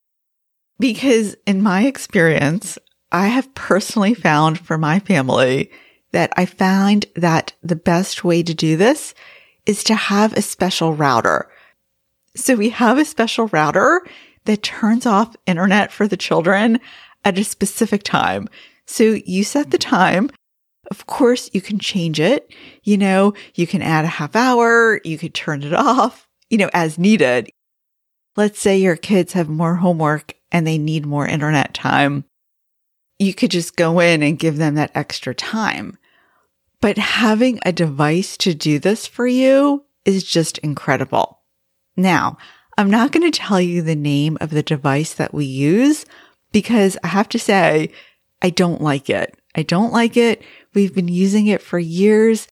Because 0.81 1.37
in 1.47 1.63
my 1.63 1.87
experience, 1.87 2.79
I 3.13 3.29
have 3.29 3.55
personally 3.55 4.13
found 4.13 4.59
for 4.59 4.77
my 4.77 4.99
family 4.99 5.71
that 6.13 6.33
I 6.37 6.47
find 6.47 7.07
that 7.15 7.53
the 7.63 7.77
best 7.77 8.25
way 8.25 8.43
to 8.43 8.53
do 8.53 8.77
this 8.77 9.15
is 9.67 9.85
to 9.85 9.95
have 9.95 10.33
a 10.33 10.43
special 10.43 10.95
router. 10.95 11.49
So 12.35 12.57
we 12.57 12.71
have 12.71 12.99
a 12.99 13.05
special 13.05 13.47
router 13.49 14.03
that 14.47 14.65
turns 14.65 15.07
off 15.07 15.37
internet 15.47 15.93
for 15.93 16.09
the 16.09 16.17
children 16.17 16.81
at 17.25 17.39
a 17.39 17.45
specific 17.45 18.03
time. 18.03 18.49
So 18.87 19.21
you 19.25 19.45
set 19.45 19.71
the 19.71 19.79
time 19.79 20.31
Of 20.91 21.07
course, 21.07 21.51
you 21.53 21.61
can 21.61 21.79
change 21.79 22.19
it. 22.19 22.53
You 22.83 22.97
know, 22.97 23.35
you 23.55 23.67
can 23.67 23.83
add 23.83 24.05
a 24.05 24.09
half 24.09 24.35
hour, 24.35 25.01
you 25.05 25.19
could 25.19 25.35
turn 25.35 25.63
it 25.63 25.73
off, 25.73 26.27
you 26.49 26.59
know, 26.59 26.71
as 26.73 26.99
needed. 26.99 27.49
Let's 28.41 28.59
say 28.59 28.79
your 28.79 28.97
kids 28.97 29.35
have 29.35 29.51
more 29.51 29.75
homework 29.75 30.33
and 30.51 30.67
they 30.67 30.79
need 30.79 31.05
more 31.05 31.27
internet 31.27 31.75
time. 31.75 32.25
You 33.19 33.35
could 33.35 33.51
just 33.51 33.77
go 33.77 34.01
in 34.01 34.23
and 34.23 34.39
give 34.39 34.57
them 34.57 34.77
that 34.77 34.93
extra 34.95 35.35
time. 35.35 35.99
But 36.81 36.97
having 36.97 37.61
a 37.67 37.71
device 37.71 38.39
to 38.39 38.55
do 38.55 38.79
this 38.79 39.07
for 39.07 39.27
you 39.27 39.85
is 40.07 40.25
just 40.25 40.57
incredible. 40.57 41.41
Now, 41.99 42.39
I'm 42.79 42.89
not 42.89 43.13
going 43.13 43.31
to 43.31 43.39
tell 43.39 43.61
you 43.61 43.83
the 43.83 43.95
name 43.95 44.39
of 44.41 44.49
the 44.49 44.63
device 44.63 45.13
that 45.13 45.35
we 45.35 45.45
use 45.45 46.07
because 46.51 46.97
I 47.05 47.09
have 47.09 47.29
to 47.29 47.39
say, 47.39 47.91
I 48.41 48.49
don't 48.49 48.81
like 48.81 49.11
it. 49.11 49.39
I 49.55 49.65
don't 49.65 49.93
like 49.93 50.17
it. 50.17 50.43
We've 50.73 50.95
been 50.95 51.09
using 51.09 51.47
it 51.47 51.61
for 51.61 51.79
years. 51.79 52.49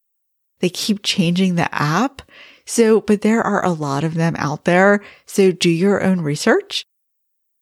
They 0.61 0.69
keep 0.69 1.03
changing 1.03 1.55
the 1.55 1.75
app. 1.75 2.21
So, 2.69 3.01
but 3.01 3.23
there 3.23 3.41
are 3.41 3.65
a 3.65 3.73
lot 3.73 4.05
of 4.05 4.13
them 4.13 4.37
out 4.37 4.67
there. 4.67 5.03
So 5.25 5.51
do 5.53 5.71
your 5.71 6.05
own 6.05 6.21
research. 6.21 6.85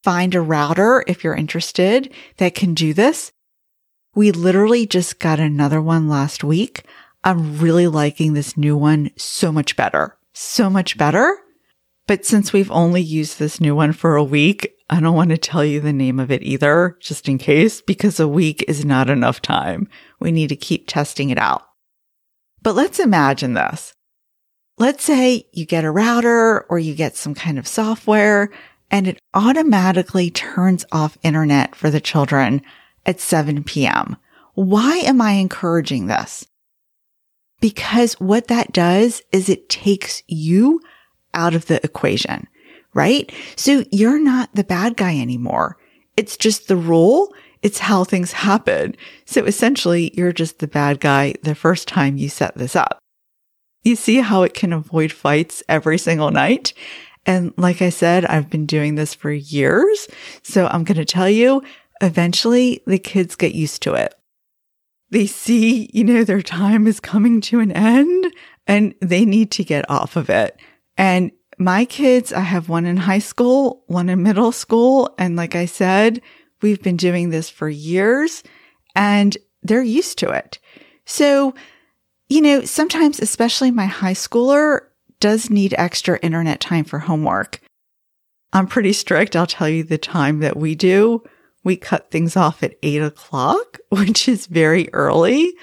Find 0.02 0.34
a 0.34 0.40
router 0.40 1.04
if 1.06 1.22
you're 1.22 1.36
interested 1.36 2.12
that 2.38 2.56
can 2.56 2.74
do 2.74 2.92
this. 2.92 3.30
We 4.16 4.32
literally 4.32 4.84
just 4.84 5.20
got 5.20 5.38
another 5.38 5.80
one 5.80 6.08
last 6.08 6.42
week. 6.42 6.82
I'm 7.22 7.60
really 7.60 7.86
liking 7.86 8.34
this 8.34 8.56
new 8.56 8.76
one 8.76 9.10
so 9.16 9.52
much 9.52 9.76
better, 9.76 10.18
so 10.32 10.68
much 10.68 10.98
better. 10.98 11.38
But 12.08 12.24
since 12.24 12.52
we've 12.52 12.70
only 12.72 13.00
used 13.00 13.38
this 13.38 13.60
new 13.60 13.76
one 13.76 13.92
for 13.92 14.16
a 14.16 14.24
week, 14.24 14.74
I 14.90 14.98
don't 14.98 15.14
want 15.14 15.30
to 15.30 15.38
tell 15.38 15.64
you 15.64 15.80
the 15.80 15.92
name 15.92 16.18
of 16.18 16.32
it 16.32 16.42
either, 16.42 16.96
just 17.00 17.28
in 17.28 17.38
case, 17.38 17.80
because 17.80 18.18
a 18.18 18.26
week 18.26 18.64
is 18.66 18.84
not 18.84 19.08
enough 19.08 19.40
time. 19.40 19.88
We 20.18 20.32
need 20.32 20.48
to 20.48 20.56
keep 20.56 20.88
testing 20.88 21.30
it 21.30 21.38
out. 21.38 21.62
But 22.60 22.74
let's 22.74 22.98
imagine 22.98 23.54
this. 23.54 23.95
Let's 24.78 25.04
say 25.04 25.46
you 25.52 25.64
get 25.64 25.84
a 25.84 25.90
router 25.90 26.62
or 26.68 26.78
you 26.78 26.94
get 26.94 27.16
some 27.16 27.34
kind 27.34 27.58
of 27.58 27.66
software 27.66 28.50
and 28.90 29.08
it 29.08 29.18
automatically 29.32 30.30
turns 30.30 30.84
off 30.92 31.16
internet 31.22 31.74
for 31.74 31.88
the 31.88 32.00
children 32.00 32.60
at 33.06 33.18
7 33.18 33.64
p.m. 33.64 34.16
Why 34.54 34.96
am 34.98 35.22
I 35.22 35.32
encouraging 35.32 36.06
this? 36.06 36.46
Because 37.60 38.14
what 38.14 38.48
that 38.48 38.72
does 38.72 39.22
is 39.32 39.48
it 39.48 39.70
takes 39.70 40.22
you 40.26 40.80
out 41.32 41.54
of 41.54 41.66
the 41.66 41.82
equation, 41.82 42.46
right? 42.92 43.32
So 43.56 43.84
you're 43.90 44.20
not 44.20 44.54
the 44.54 44.64
bad 44.64 44.96
guy 44.96 45.18
anymore. 45.18 45.78
It's 46.18 46.36
just 46.36 46.68
the 46.68 46.76
rule. 46.76 47.34
It's 47.62 47.78
how 47.78 48.04
things 48.04 48.32
happen. 48.32 48.94
So 49.24 49.44
essentially, 49.44 50.12
you're 50.14 50.32
just 50.32 50.58
the 50.58 50.68
bad 50.68 51.00
guy 51.00 51.34
the 51.42 51.54
first 51.54 51.88
time 51.88 52.18
you 52.18 52.28
set 52.28 52.54
this 52.56 52.76
up. 52.76 52.98
You 53.86 53.94
see 53.94 54.16
how 54.16 54.42
it 54.42 54.52
can 54.52 54.72
avoid 54.72 55.12
fights 55.12 55.62
every 55.68 55.96
single 55.96 56.32
night? 56.32 56.72
And 57.24 57.54
like 57.56 57.80
I 57.82 57.90
said, 57.90 58.24
I've 58.24 58.50
been 58.50 58.66
doing 58.66 58.96
this 58.96 59.14
for 59.14 59.30
years. 59.30 60.08
So 60.42 60.66
I'm 60.66 60.82
going 60.82 60.96
to 60.96 61.04
tell 61.04 61.30
you, 61.30 61.62
eventually 62.00 62.82
the 62.84 62.98
kids 62.98 63.36
get 63.36 63.54
used 63.54 63.82
to 63.82 63.94
it. 63.94 64.12
They 65.10 65.28
see, 65.28 65.88
you 65.92 66.02
know, 66.02 66.24
their 66.24 66.42
time 66.42 66.88
is 66.88 66.98
coming 66.98 67.40
to 67.42 67.60
an 67.60 67.70
end 67.70 68.34
and 68.66 68.92
they 69.00 69.24
need 69.24 69.52
to 69.52 69.62
get 69.62 69.88
off 69.88 70.16
of 70.16 70.30
it. 70.30 70.58
And 70.98 71.30
my 71.56 71.84
kids, 71.84 72.32
I 72.32 72.40
have 72.40 72.68
one 72.68 72.86
in 72.86 72.96
high 72.96 73.20
school, 73.20 73.84
one 73.86 74.08
in 74.08 74.20
middle 74.20 74.50
school. 74.50 75.14
And 75.16 75.36
like 75.36 75.54
I 75.54 75.66
said, 75.66 76.22
we've 76.60 76.82
been 76.82 76.96
doing 76.96 77.30
this 77.30 77.48
for 77.48 77.68
years 77.68 78.42
and 78.96 79.36
they're 79.62 79.80
used 79.80 80.18
to 80.18 80.30
it. 80.30 80.58
So, 81.04 81.54
you 82.28 82.40
know, 82.40 82.64
sometimes, 82.64 83.20
especially 83.20 83.70
my 83.70 83.86
high 83.86 84.14
schooler 84.14 84.80
does 85.20 85.50
need 85.50 85.74
extra 85.78 86.18
internet 86.18 86.60
time 86.60 86.84
for 86.84 86.98
homework. 86.98 87.60
I'm 88.52 88.66
pretty 88.66 88.92
strict. 88.92 89.36
I'll 89.36 89.46
tell 89.46 89.68
you 89.68 89.82
the 89.82 89.98
time 89.98 90.40
that 90.40 90.56
we 90.56 90.74
do. 90.74 91.22
We 91.64 91.76
cut 91.76 92.10
things 92.10 92.36
off 92.36 92.62
at 92.62 92.76
eight 92.82 93.02
o'clock, 93.02 93.78
which 93.90 94.28
is 94.28 94.46
very 94.46 94.92
early, 94.92 95.54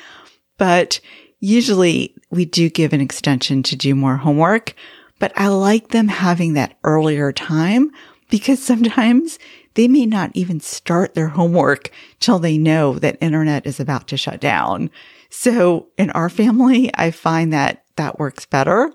but 0.58 1.00
usually 1.40 2.16
we 2.30 2.46
do 2.46 2.70
give 2.70 2.94
an 2.94 3.02
extension 3.02 3.64
to 3.64 3.76
do 3.76 3.96
more 3.96 4.18
homework 4.18 4.76
but 5.24 5.32
I 5.38 5.48
like 5.48 5.88
them 5.88 6.10
having 6.10 6.52
that 6.56 6.78
earlier 6.84 7.32
time 7.32 7.92
because 8.30 8.62
sometimes 8.62 9.40
they 9.76 9.88
may 9.88 10.06
not 10.06 10.32
even 10.34 10.60
start 10.60 11.14
their 11.14 11.30
homework 11.30 11.90
till 12.20 12.40
they 12.40 12.58
know 12.58 12.96
that 13.00 13.18
internet 13.22 13.66
is 13.66 13.80
about 13.80 14.08
to 14.10 14.18
shut 14.18 14.40
down. 14.40 14.90
So 15.30 15.88
in 15.98 16.12
our 16.12 16.30
family, 16.30 16.92
I 16.94 17.12
find 17.12 17.52
that 17.54 17.84
that 17.96 18.20
works 18.20 18.46
better. 18.46 18.92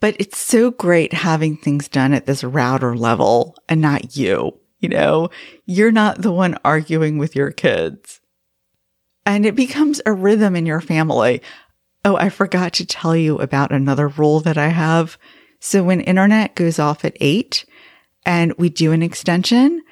But 0.00 0.16
it's 0.18 0.38
so 0.38 0.70
great 0.70 1.12
having 1.12 1.56
things 1.56 1.88
done 1.88 2.12
at 2.12 2.26
this 2.26 2.42
router 2.42 2.96
level 2.96 3.56
and 3.68 3.80
not 3.80 4.16
you. 4.16 4.58
You 4.80 4.88
know, 4.88 5.30
you're 5.64 5.92
not 5.92 6.22
the 6.22 6.32
one 6.32 6.58
arguing 6.64 7.18
with 7.18 7.36
your 7.36 7.52
kids. 7.52 8.20
And 9.24 9.46
it 9.46 9.54
becomes 9.54 10.00
a 10.04 10.12
rhythm 10.12 10.56
in 10.56 10.66
your 10.66 10.80
family. 10.80 11.40
Oh, 12.04 12.16
I 12.16 12.30
forgot 12.30 12.72
to 12.74 12.86
tell 12.86 13.14
you 13.14 13.38
about 13.38 13.70
another 13.70 14.08
rule 14.08 14.40
that 14.40 14.58
I 14.58 14.68
have. 14.68 15.16
So 15.60 15.84
when 15.84 16.00
internet 16.00 16.56
goes 16.56 16.80
off 16.80 17.04
at 17.04 17.16
eight 17.20 17.64
and 18.24 18.52
we 18.58 18.68
do 18.68 18.92
an 18.92 19.02
extension, 19.02 19.82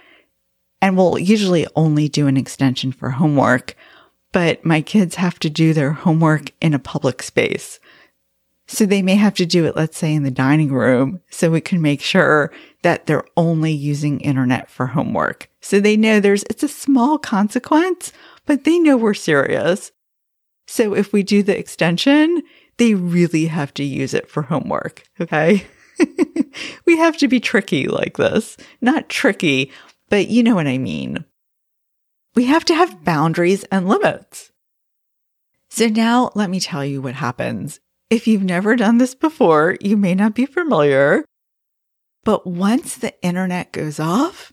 and 0.81 0.97
we'll 0.97 1.19
usually 1.19 1.67
only 1.77 2.09
do 2.09 2.27
an 2.27 2.37
extension 2.37 2.93
for 2.93 3.11
homework, 3.11 3.75
but 4.33 4.65
my 4.65 4.81
kids 4.81 5.17
have 5.17 5.39
to 5.41 5.51
do 5.51 5.73
their 5.73 5.93
homework 5.93 6.53
in 6.61 6.75
a 6.75 6.79
public 6.79 7.23
space. 7.23 7.81
So 8.67 8.87
they 8.87 9.03
may 9.03 9.17
have 9.17 9.35
to 9.35 9.47
do 9.47 9.65
it, 9.65 9.75
let's 9.75 9.99
say 9.99 10.15
in 10.15 10.23
the 10.23 10.31
dining 10.31 10.73
room, 10.73 11.21
so 11.29 11.51
we 11.51 11.61
can 11.61 11.83
make 11.83 12.01
sure 12.01 12.53
that 12.83 13.07
they're 13.07 13.25
only 13.37 13.73
using 13.73 14.21
internet 14.21 14.71
for 14.71 14.87
homework. 14.87 15.51
So 15.61 15.81
they 15.81 15.97
know 15.97 16.21
there's, 16.21 16.45
it's 16.45 16.63
a 16.63 16.69
small 16.69 17.19
consequence, 17.19 18.13
but 18.47 18.63
they 18.63 18.79
know 18.79 18.97
we're 18.97 19.15
serious. 19.15 19.91
So 20.69 20.95
if 20.95 21.13
we 21.13 21.25
do 21.25 21.43
the 21.43 21.59
extension, 21.59 22.43
they 22.77 22.95
really 22.95 23.47
have 23.47 23.75
to 23.75 23.83
use 23.83 24.15
it 24.15 24.31
for 24.31 24.43
homework. 24.43 25.03
Okay. 25.21 25.67
we 26.87 26.97
have 26.99 27.17
to 27.19 27.29
be 27.29 27.41
tricky 27.41 27.87
like 27.89 28.17
this. 28.17 28.57
Not 28.81 29.09
tricky, 29.09 29.73
but 30.09 30.29
you 30.29 30.43
know 30.43 30.55
what 30.55 30.67
I 30.67 30.79
mean. 30.79 31.25
We 32.35 32.47
have 32.47 32.65
to 32.67 32.75
have 32.75 33.05
boundaries 33.05 33.65
and 33.65 33.89
limits. 33.89 34.53
So 35.69 35.87
now 35.87 36.31
let 36.35 36.51
me 36.51 36.61
tell 36.61 36.85
you 36.85 37.01
what 37.01 37.15
happens. 37.15 37.81
If 38.09 38.27
you've 38.27 38.43
never 38.43 38.75
done 38.75 38.99
this 38.99 39.15
before, 39.15 39.77
you 39.81 39.97
may 39.97 40.15
not 40.15 40.35
be 40.35 40.47
familiar, 40.47 41.25
but 42.25 42.47
once 42.47 42.97
the 42.97 43.15
internet 43.23 43.73
goes 43.73 44.01
off, 44.01 44.53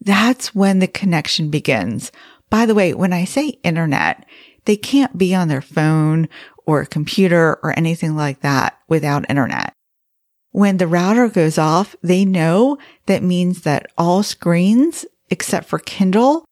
that's 0.00 0.54
when 0.54 0.80
the 0.80 0.88
connection 0.88 1.50
begins. 1.50 2.10
By 2.50 2.66
the 2.66 2.74
way, 2.74 2.94
when 2.94 3.12
I 3.12 3.24
say 3.24 3.48
internet, 3.62 4.26
they 4.64 4.76
can't 4.76 5.16
be 5.16 5.34
on 5.34 5.48
their 5.48 5.62
phone 5.62 6.28
or 6.66 6.84
computer 6.84 7.58
or 7.62 7.76
anything 7.76 8.16
like 8.16 8.40
that 8.40 8.78
without 8.88 9.28
internet. 9.30 9.72
When 10.52 10.78
the 10.78 10.86
router 10.86 11.28
goes 11.28 11.58
off, 11.58 11.94
they 12.02 12.24
know 12.24 12.78
that 13.06 13.22
means 13.22 13.62
that 13.62 13.86
all 13.98 14.22
screens 14.22 15.04
except 15.30 15.68
for 15.68 15.78
Kindle 15.78 16.44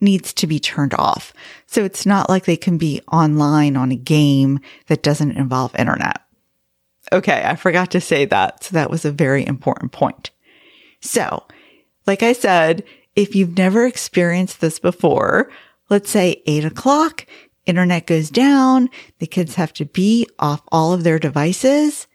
needs 0.00 0.32
to 0.34 0.46
be 0.46 0.60
turned 0.60 0.94
off. 0.94 1.32
So 1.66 1.84
it's 1.84 2.04
not 2.04 2.28
like 2.28 2.44
they 2.44 2.56
can 2.56 2.76
be 2.76 3.00
online 3.10 3.76
on 3.76 3.92
a 3.92 3.96
game 3.96 4.60
that 4.88 5.02
doesn't 5.02 5.36
involve 5.36 5.74
internet. 5.76 6.20
Okay. 7.12 7.42
I 7.44 7.56
forgot 7.56 7.90
to 7.92 8.00
say 8.00 8.24
that. 8.26 8.64
So 8.64 8.74
that 8.74 8.90
was 8.90 9.04
a 9.04 9.12
very 9.12 9.46
important 9.46 9.92
point. 9.92 10.30
So 11.00 11.44
like 12.06 12.22
I 12.22 12.32
said, 12.32 12.84
if 13.14 13.34
you've 13.34 13.56
never 13.56 13.86
experienced 13.86 14.60
this 14.60 14.78
before, 14.78 15.50
let's 15.88 16.10
say 16.10 16.42
eight 16.46 16.64
o'clock 16.64 17.26
internet 17.64 18.06
goes 18.06 18.30
down, 18.30 18.88
the 19.18 19.26
kids 19.26 19.54
have 19.56 19.72
to 19.74 19.84
be 19.84 20.26
off 20.38 20.62
all 20.70 20.92
of 20.92 21.04
their 21.04 21.18
devices. 21.18 22.06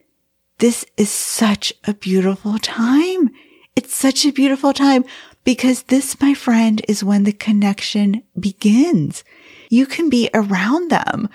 This 0.62 0.86
is 0.96 1.10
such 1.10 1.74
a 1.86 1.96
beautiful 1.96 2.60
time. 2.60 3.32
It's 3.76 3.96
such 3.96 4.28
a 4.28 4.32
beautiful 4.32 4.74
time 4.74 5.06
because 5.44 5.82
this, 5.82 6.22
my 6.22 6.36
friend, 6.36 6.84
is 6.88 7.04
when 7.04 7.24
the 7.24 7.32
connection 7.32 8.22
begins. 8.40 9.24
You 9.72 9.88
can 9.88 10.08
be 10.08 10.30
around 10.36 10.92
them. 10.92 11.30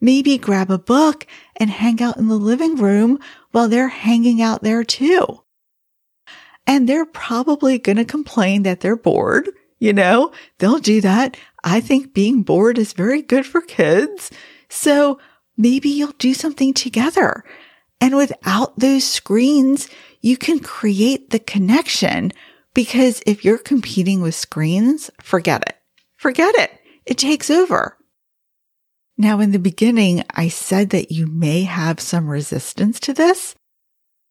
Maybe 0.00 0.36
grab 0.36 0.68
a 0.68 0.78
book 0.78 1.28
and 1.54 1.70
hang 1.70 2.02
out 2.02 2.16
in 2.16 2.26
the 2.26 2.34
living 2.34 2.74
room 2.74 3.20
while 3.52 3.68
they're 3.68 3.86
hanging 3.86 4.42
out 4.42 4.64
there 4.64 4.82
too. 4.82 5.44
And 6.66 6.88
they're 6.88 7.06
probably 7.06 7.78
going 7.78 7.98
to 7.98 8.04
complain 8.04 8.64
that 8.64 8.80
they're 8.80 8.96
bored. 8.96 9.48
You 9.78 9.92
know, 9.92 10.32
they'll 10.58 10.80
do 10.80 11.00
that. 11.02 11.36
I 11.62 11.78
think 11.80 12.14
being 12.14 12.42
bored 12.42 12.78
is 12.78 12.94
very 12.94 13.22
good 13.22 13.46
for 13.46 13.60
kids. 13.60 14.32
So 14.68 15.20
maybe 15.56 15.88
you'll 15.88 16.16
do 16.18 16.34
something 16.34 16.74
together. 16.74 17.44
And 18.02 18.16
without 18.16 18.76
those 18.76 19.04
screens, 19.04 19.88
you 20.20 20.36
can 20.36 20.58
create 20.58 21.30
the 21.30 21.38
connection 21.38 22.32
because 22.74 23.22
if 23.26 23.44
you're 23.44 23.58
competing 23.58 24.20
with 24.20 24.34
screens, 24.34 25.08
forget 25.20 25.62
it. 25.68 25.76
Forget 26.16 26.52
it. 26.56 26.72
It 27.06 27.16
takes 27.16 27.48
over. 27.48 27.96
Now, 29.16 29.38
in 29.38 29.52
the 29.52 29.60
beginning, 29.60 30.24
I 30.30 30.48
said 30.48 30.90
that 30.90 31.12
you 31.12 31.28
may 31.28 31.62
have 31.62 32.00
some 32.00 32.26
resistance 32.26 32.98
to 33.00 33.12
this 33.14 33.54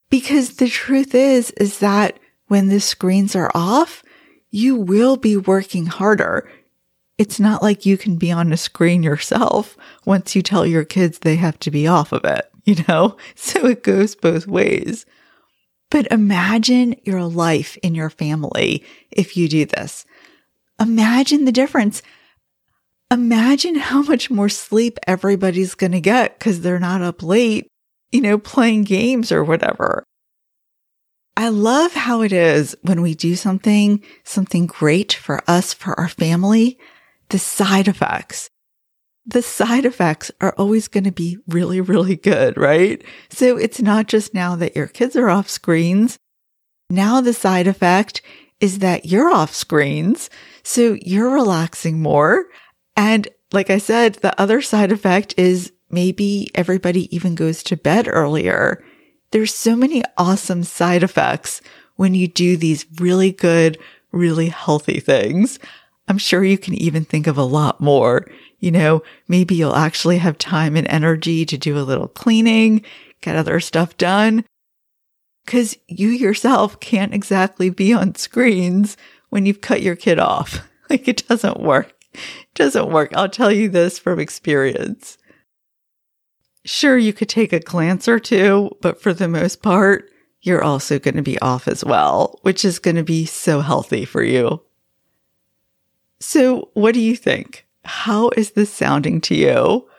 because 0.09 0.57
the 0.57 0.67
truth 0.67 1.15
is, 1.15 1.51
is 1.51 1.79
that 1.79 2.19
when 2.47 2.67
the 2.67 2.81
screens 2.81 3.37
are 3.37 3.51
off, 3.55 4.03
you 4.49 4.75
will 4.75 5.15
be 5.15 5.37
working 5.37 5.85
harder. 5.85 6.51
It's 7.17 7.39
not 7.39 7.63
like 7.63 7.85
you 7.85 7.97
can 7.97 8.17
be 8.17 8.33
on 8.33 8.51
a 8.51 8.57
screen 8.57 9.01
yourself 9.01 9.77
once 10.03 10.35
you 10.35 10.41
tell 10.41 10.65
your 10.65 10.83
kids 10.83 11.19
they 11.19 11.37
have 11.37 11.57
to 11.59 11.71
be 11.71 11.87
off 11.87 12.11
of 12.11 12.25
it, 12.25 12.50
you 12.65 12.84
know? 12.88 13.18
So 13.36 13.65
it 13.68 13.84
goes 13.84 14.15
both 14.15 14.48
ways. 14.48 15.06
But 15.89 16.08
imagine 16.12 16.96
your 17.03 17.24
life 17.24 17.77
in 17.84 17.96
your 17.96 18.10
family 18.10 18.84
if 19.12 19.36
you 19.36 19.50
do 19.50 19.65
this. 19.65 20.06
Imagine 20.80 21.46
the 21.46 21.51
difference. 21.51 22.01
Imagine 23.12 23.75
how 23.75 24.01
much 24.01 24.32
more 24.32 24.48
sleep 24.48 24.98
everybody's 25.06 25.75
going 25.75 25.91
to 25.91 26.00
get 26.00 26.39
because 26.39 26.62
they're 26.62 26.80
not 26.80 27.01
up 27.01 27.22
late, 27.22 27.68
you 28.12 28.22
know, 28.22 28.38
playing 28.38 28.84
games 28.84 29.34
or 29.34 29.44
whatever. 29.44 30.06
I 31.36 31.50
love 31.50 31.94
how 31.94 32.22
it 32.22 32.32
is 32.32 32.75
when 32.84 33.01
we 33.01 33.13
do 33.13 33.36
something, 33.36 34.03
something 34.24 34.65
great 34.65 35.13
for 35.13 35.44
us, 35.48 35.74
for 35.74 36.00
our 36.00 36.10
family, 36.10 36.77
the 37.30 37.39
side 37.39 37.88
effects. 37.88 38.50
The 39.25 39.41
side 39.41 39.85
effects 39.85 40.31
are 40.41 40.55
always 40.57 40.87
going 40.87 41.03
to 41.03 41.11
be 41.11 41.37
really, 41.47 41.79
really 41.79 42.15
good, 42.15 42.57
right? 42.57 43.03
So 43.29 43.57
it's 43.57 43.81
not 43.81 44.07
just 44.07 44.33
now 44.33 44.55
that 44.55 44.75
your 44.75 44.87
kids 44.87 45.15
are 45.15 45.29
off 45.29 45.47
screens. 45.47 46.17
Now 46.89 47.21
the 47.21 47.33
side 47.33 47.67
effect 47.67 48.21
is 48.59 48.79
that 48.79 49.05
you're 49.05 49.31
off 49.31 49.53
screens. 49.53 50.29
So 50.63 50.97
you're 51.01 51.29
relaxing 51.29 52.01
more. 52.01 52.45
And 52.95 53.27
like 53.51 53.69
I 53.69 53.77
said, 53.77 54.15
the 54.15 54.39
other 54.39 54.61
side 54.61 54.91
effect 54.91 55.33
is 55.37 55.71
maybe 55.89 56.49
everybody 56.55 57.13
even 57.15 57.35
goes 57.35 57.63
to 57.63 57.77
bed 57.77 58.07
earlier. 58.07 58.83
There's 59.31 59.53
so 59.53 59.75
many 59.75 60.03
awesome 60.17 60.63
side 60.63 61.03
effects 61.03 61.61
when 61.95 62.15
you 62.15 62.27
do 62.27 62.57
these 62.57 62.85
really 62.99 63.31
good, 63.31 63.77
really 64.11 64.49
healthy 64.49 64.99
things. 64.99 65.59
I'm 66.08 66.17
sure 66.17 66.43
you 66.43 66.58
can 66.58 66.74
even 66.74 67.05
think 67.05 67.27
of 67.27 67.38
a 67.38 67.43
lot 67.43 67.79
more. 67.79 68.25
You 68.60 68.72
know, 68.72 69.03
maybe 69.27 69.55
you'll 69.55 69.75
actually 69.75 70.17
have 70.17 70.38
time 70.38 70.75
and 70.75 70.88
energy 70.88 71.46
to 71.46 71.58
do 71.58 71.77
a 71.77 71.81
little 71.81 72.08
cleaning, 72.08 72.84
get 73.22 73.36
other 73.36 73.60
stuff 73.60 73.98
done. 73.98 74.46
Cause 75.48 75.75
you 75.88 76.10
yourself 76.10 76.79
can't 76.79 77.13
exactly 77.13 77.70
be 77.70 77.93
on 77.93 78.15
screens 78.15 78.96
when 79.29 79.46
you've 79.46 79.62
cut 79.62 79.81
your 79.81 79.96
kid 79.96 80.20
off. 80.20 80.67
Like 80.89 81.08
it 81.08 81.25
doesn't 81.25 81.62
work. 81.62 81.93
It 82.13 82.20
doesn't 82.53 82.91
work. 82.91 83.15
I'll 83.15 83.29
tell 83.29 83.50
you 83.50 83.70
this 83.70 83.98
from 83.98 84.20
experience. 84.20 85.17
Sure, 86.65 86.98
you 86.98 87.13
could 87.13 87.29
take 87.29 87.53
a 87.53 87.62
glance 87.62 88.10
or 88.10 88.20
two, 88.20 88.75
but 88.81 89.01
for 89.01 89.13
the 89.13 89.29
most 89.29 89.62
part, 89.62 90.10
you're 90.41 90.62
also 90.62 91.00
going 91.00 91.15
to 91.15 91.22
be 91.22 91.39
off 91.39 91.70
as 91.70 91.86
well, 91.86 92.39
which 92.41 92.65
is 92.65 92.77
going 92.77 92.98
to 92.98 93.03
be 93.03 93.25
so 93.25 93.62
healthy 93.62 94.03
for 94.03 94.22
you. 94.22 94.62
So, 96.21 96.69
what 96.75 96.93
do 96.93 97.01
you 97.01 97.15
think? 97.15 97.65
How 97.83 98.29
is 98.37 98.51
this 98.51 98.71
sounding 98.71 99.21
to 99.21 99.35
you? 99.35 99.89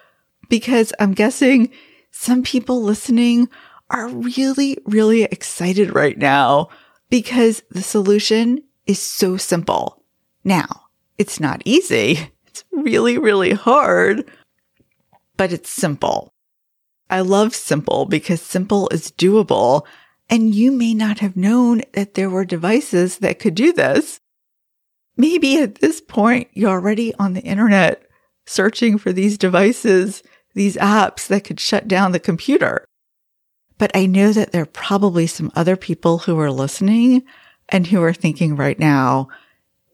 Because 0.49 0.93
I'm 1.01 1.15
guessing 1.15 1.73
some 2.13 2.45
people 2.45 2.81
listening 2.81 3.49
are 3.91 4.07
really, 4.07 4.79
really 4.87 5.25
excited 5.25 5.93
right 5.93 6.17
now 6.17 6.69
because 7.11 7.65
the 7.71 7.83
solution 7.83 8.63
is 8.87 9.01
so 9.01 9.37
simple. 9.37 10.05
Now, 10.45 10.83
it's 11.19 11.41
not 11.41 11.63
easy. 11.65 12.31
It's 12.53 12.65
really, 12.71 13.17
really 13.17 13.53
hard, 13.55 14.31
but 15.39 15.55
it's 15.55 15.71
simple. 15.71 16.35
I 17.09 17.21
love 17.21 17.55
simple 17.55 18.05
because 18.05 18.43
simple 18.43 18.91
is 18.91 19.11
doable. 19.11 19.87
And 20.29 20.55
you 20.55 20.71
may 20.71 20.93
not 20.93 21.21
have 21.21 21.35
known 21.35 21.81
that 21.95 22.13
there 22.13 22.29
were 22.29 22.45
devices 22.45 23.21
that 23.21 23.39
could 23.39 23.55
do 23.55 23.73
this. 23.73 24.21
Maybe 25.17 25.59
at 25.59 25.77
this 25.77 26.01
point, 26.01 26.49
you're 26.53 26.71
already 26.71 27.15
on 27.15 27.35
the 27.35 27.43
internet 27.43 28.07
searching 28.47 28.99
for 28.99 29.13
these 29.13 29.39
devices, 29.39 30.23
these 30.55 30.77
apps 30.77 31.27
that 31.29 31.45
could 31.45 31.61
shut 31.61 31.87
down 31.87 32.13
the 32.13 32.21
computer. 32.21 32.85
But 33.79 33.91
I 33.95 34.07
know 34.07 34.33
that 34.33 34.53
there 34.53 34.63
are 34.63 34.67
probably 34.67 35.27
some 35.27 35.51
other 35.55 35.77
people 35.77 36.19
who 36.19 36.39
are 36.39 36.51
listening 36.51 37.23
and 37.69 37.87
who 37.87 38.03
are 38.03 38.13
thinking 38.13 38.57
right 38.57 38.79
now, 38.79 39.29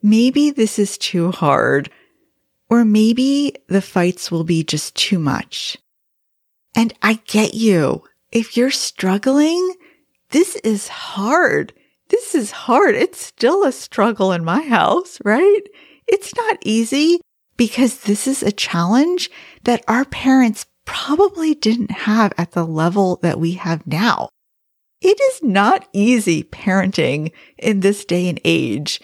maybe 0.02 0.50
this 0.50 0.78
is 0.78 0.98
too 0.98 1.30
hard, 1.30 1.90
or 2.68 2.84
maybe 2.84 3.54
the 3.68 3.82
fights 3.82 4.30
will 4.30 4.44
be 4.44 4.62
just 4.62 4.94
too 4.94 5.18
much. 5.18 5.76
And 6.74 6.92
I 7.02 7.14
get 7.26 7.54
you. 7.54 8.04
If 8.30 8.56
you're 8.56 8.70
struggling, 8.70 9.74
this 10.30 10.56
is 10.56 10.88
hard. 10.88 11.72
This 12.08 12.34
is 12.34 12.50
hard. 12.50 12.94
It's 12.94 13.20
still 13.20 13.64
a 13.64 13.72
struggle 13.72 14.32
in 14.32 14.44
my 14.44 14.62
house, 14.62 15.18
right? 15.24 15.62
It's 16.06 16.34
not 16.34 16.58
easy 16.64 17.20
because 17.56 18.00
this 18.00 18.26
is 18.26 18.42
a 18.42 18.52
challenge 18.52 19.30
that 19.64 19.84
our 19.88 20.04
parents 20.04 20.66
probably 20.86 21.54
didn't 21.54 21.90
have 21.90 22.32
at 22.38 22.52
the 22.52 22.64
level 22.64 23.16
that 23.22 23.38
we 23.38 23.52
have 23.52 23.86
now. 23.86 24.30
It 25.00 25.20
is 25.20 25.42
not 25.42 25.86
easy 25.92 26.42
parenting 26.42 27.32
in 27.58 27.80
this 27.80 28.04
day 28.04 28.28
and 28.28 28.40
age. 28.44 29.00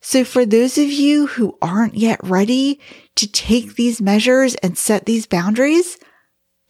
So 0.00 0.24
for 0.24 0.44
those 0.44 0.78
of 0.78 0.90
you 0.90 1.26
who 1.26 1.56
aren't 1.62 1.94
yet 1.94 2.20
ready 2.22 2.80
to 3.16 3.30
take 3.30 3.76
these 3.76 4.00
measures 4.00 4.54
and 4.56 4.76
set 4.76 5.06
these 5.06 5.26
boundaries, 5.26 5.96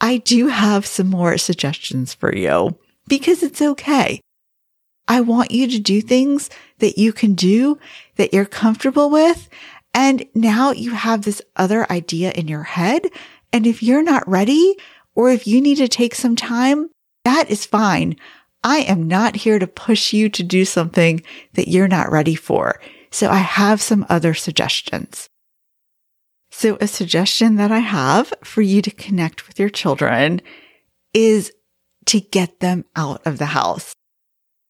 I 0.00 0.18
do 0.18 0.48
have 0.48 0.86
some 0.86 1.08
more 1.08 1.38
suggestions 1.38 2.14
for 2.14 2.34
you 2.34 2.78
because 3.08 3.42
it's 3.42 3.60
okay. 3.60 4.20
I 5.08 5.22
want 5.22 5.50
you 5.50 5.66
to 5.68 5.78
do 5.78 6.00
things 6.00 6.50
that 6.78 6.98
you 6.98 7.12
can 7.12 7.34
do 7.34 7.78
that 8.16 8.34
you're 8.34 8.44
comfortable 8.44 9.10
with. 9.10 9.48
And 9.94 10.26
now 10.34 10.70
you 10.70 10.92
have 10.92 11.22
this 11.22 11.42
other 11.56 11.90
idea 11.90 12.30
in 12.32 12.46
your 12.46 12.62
head. 12.62 13.06
And 13.52 13.66
if 13.66 13.82
you're 13.82 14.02
not 14.02 14.28
ready 14.28 14.76
or 15.14 15.30
if 15.30 15.46
you 15.46 15.60
need 15.60 15.76
to 15.76 15.88
take 15.88 16.14
some 16.14 16.36
time, 16.36 16.90
that 17.24 17.50
is 17.50 17.64
fine. 17.64 18.16
I 18.62 18.78
am 18.80 19.08
not 19.08 19.36
here 19.36 19.58
to 19.58 19.66
push 19.66 20.12
you 20.12 20.28
to 20.28 20.42
do 20.42 20.64
something 20.64 21.22
that 21.54 21.68
you're 21.68 21.88
not 21.88 22.12
ready 22.12 22.34
for. 22.34 22.80
So 23.10 23.30
I 23.30 23.38
have 23.38 23.80
some 23.80 24.04
other 24.08 24.34
suggestions. 24.34 25.28
So 26.50 26.76
a 26.80 26.86
suggestion 26.86 27.56
that 27.56 27.72
I 27.72 27.78
have 27.78 28.32
for 28.42 28.62
you 28.62 28.82
to 28.82 28.90
connect 28.90 29.46
with 29.46 29.58
your 29.58 29.68
children 29.68 30.42
is 31.14 31.52
to 32.06 32.20
get 32.20 32.60
them 32.60 32.84
out 32.96 33.26
of 33.26 33.38
the 33.38 33.46
house. 33.46 33.94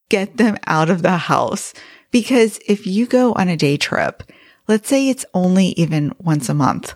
Get 0.09 0.37
them 0.37 0.57
out 0.67 0.91
of 0.91 1.03
the 1.03 1.17
house. 1.17 1.75
Because 2.11 2.59
if 2.67 2.87
you 2.87 3.07
go 3.07 3.33
on 3.35 3.49
a 3.49 3.57
day 3.57 3.77
trip, 3.77 4.23
let's 4.67 4.89
say 4.89 5.09
it's 5.09 5.27
only 5.35 5.69
even 5.77 6.15
once 6.19 6.49
a 6.49 6.55
month, 6.55 6.95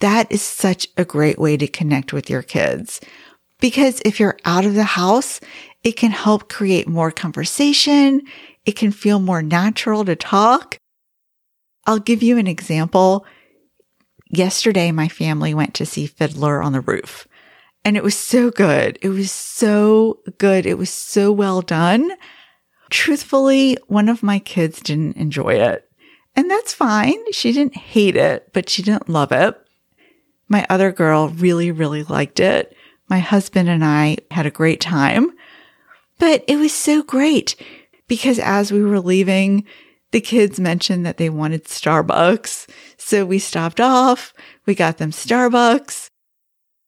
that 0.00 0.30
is 0.30 0.42
such 0.42 0.88
a 0.96 1.04
great 1.04 1.38
way 1.38 1.56
to 1.56 1.66
connect 1.66 2.12
with 2.12 2.30
your 2.30 2.42
kids. 2.42 3.00
Because 3.60 4.00
if 4.04 4.20
you're 4.20 4.38
out 4.44 4.64
of 4.64 4.74
the 4.74 4.84
house, 4.84 5.40
it 5.82 5.92
can 5.92 6.10
help 6.10 6.48
create 6.48 6.86
more 6.86 7.10
conversation. 7.10 8.22
It 8.64 8.72
can 8.72 8.92
feel 8.92 9.18
more 9.18 9.42
natural 9.42 10.04
to 10.04 10.14
talk. 10.14 10.78
I'll 11.86 11.98
give 11.98 12.22
you 12.22 12.36
an 12.38 12.46
example 12.46 13.24
yesterday 14.28 14.90
my 14.90 15.08
family 15.08 15.54
went 15.54 15.74
to 15.74 15.86
see 15.86 16.06
Fiddler 16.06 16.62
on 16.62 16.72
the 16.72 16.80
Roof. 16.80 17.26
And 17.84 17.96
it 17.96 18.02
was 18.02 18.16
so 18.16 18.50
good. 18.50 18.98
It 19.00 19.10
was 19.10 19.30
so 19.30 20.18
good. 20.38 20.66
It 20.66 20.76
was 20.76 20.90
so 20.90 21.30
well 21.30 21.62
done. 21.62 22.10
Truthfully, 22.90 23.76
one 23.88 24.08
of 24.08 24.22
my 24.22 24.38
kids 24.38 24.80
didn't 24.80 25.16
enjoy 25.16 25.54
it. 25.54 25.88
And 26.34 26.50
that's 26.50 26.74
fine. 26.74 27.32
She 27.32 27.52
didn't 27.52 27.76
hate 27.76 28.16
it, 28.16 28.52
but 28.52 28.68
she 28.68 28.82
didn't 28.82 29.08
love 29.08 29.32
it. 29.32 29.56
My 30.48 30.66
other 30.68 30.92
girl 30.92 31.28
really, 31.28 31.72
really 31.72 32.02
liked 32.04 32.40
it. 32.40 32.76
My 33.08 33.18
husband 33.18 33.68
and 33.68 33.84
I 33.84 34.18
had 34.30 34.46
a 34.46 34.50
great 34.50 34.80
time. 34.80 35.32
But 36.18 36.44
it 36.46 36.56
was 36.56 36.72
so 36.72 37.02
great 37.02 37.56
because 38.08 38.38
as 38.38 38.72
we 38.72 38.82
were 38.82 39.00
leaving, 39.00 39.64
the 40.12 40.20
kids 40.20 40.60
mentioned 40.60 41.04
that 41.04 41.16
they 41.16 41.28
wanted 41.28 41.64
Starbucks. 41.64 42.68
So 42.96 43.26
we 43.26 43.38
stopped 43.38 43.80
off. 43.80 44.32
We 44.64 44.74
got 44.74 44.98
them 44.98 45.10
Starbucks 45.10 46.10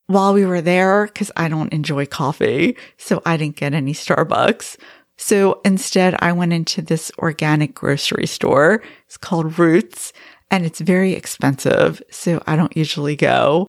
while 0.06 0.32
we 0.32 0.46
were 0.46 0.60
there 0.60 1.06
because 1.06 1.30
I 1.36 1.48
don't 1.48 1.72
enjoy 1.72 2.06
coffee. 2.06 2.76
So 2.96 3.22
I 3.26 3.36
didn't 3.36 3.56
get 3.56 3.74
any 3.74 3.92
Starbucks. 3.92 4.76
So 5.18 5.60
instead, 5.64 6.14
I 6.20 6.32
went 6.32 6.52
into 6.52 6.80
this 6.80 7.10
organic 7.18 7.74
grocery 7.74 8.26
store. 8.26 8.82
It's 9.06 9.16
called 9.16 9.58
Roots 9.58 10.12
and 10.50 10.64
it's 10.64 10.80
very 10.80 11.12
expensive. 11.12 12.00
So 12.10 12.42
I 12.46 12.56
don't 12.56 12.76
usually 12.76 13.16
go. 13.16 13.66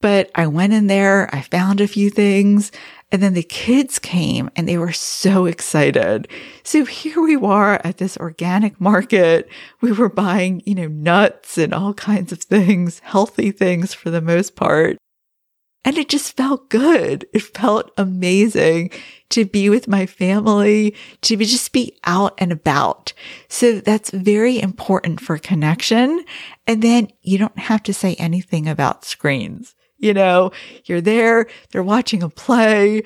But 0.00 0.30
I 0.34 0.46
went 0.46 0.72
in 0.72 0.88
there, 0.88 1.34
I 1.34 1.40
found 1.40 1.80
a 1.80 1.88
few 1.88 2.10
things, 2.10 2.70
and 3.10 3.22
then 3.22 3.34
the 3.34 3.42
kids 3.42 3.98
came 3.98 4.50
and 4.54 4.68
they 4.68 4.76
were 4.76 4.92
so 4.92 5.46
excited. 5.46 6.28
So 6.64 6.84
here 6.84 7.22
we 7.22 7.36
were 7.36 7.80
at 7.82 7.96
this 7.96 8.16
organic 8.18 8.80
market. 8.80 9.48
We 9.80 9.92
were 9.92 10.10
buying, 10.10 10.62
you 10.66 10.74
know, 10.74 10.88
nuts 10.88 11.56
and 11.56 11.72
all 11.72 11.94
kinds 11.94 12.30
of 12.30 12.40
things, 12.40 13.00
healthy 13.00 13.50
things 13.50 13.94
for 13.94 14.10
the 14.10 14.20
most 14.20 14.54
part. 14.54 14.98
And 15.86 15.96
it 15.98 16.08
just 16.08 16.36
felt 16.36 16.68
good. 16.68 17.28
It 17.32 17.42
felt 17.42 17.92
amazing 17.96 18.90
to 19.30 19.44
be 19.44 19.70
with 19.70 19.86
my 19.86 20.04
family, 20.04 20.96
to 21.22 21.36
be, 21.36 21.44
just 21.44 21.72
be 21.72 21.96
out 22.04 22.34
and 22.38 22.50
about. 22.50 23.12
So 23.48 23.78
that's 23.78 24.10
very 24.10 24.60
important 24.60 25.20
for 25.20 25.38
connection. 25.38 26.24
And 26.66 26.82
then 26.82 27.08
you 27.22 27.38
don't 27.38 27.56
have 27.56 27.84
to 27.84 27.94
say 27.94 28.16
anything 28.16 28.68
about 28.68 29.04
screens. 29.04 29.76
You 29.96 30.12
know, 30.12 30.50
you're 30.86 31.00
there, 31.00 31.46
they're 31.70 31.84
watching 31.84 32.20
a 32.20 32.28
play. 32.28 33.02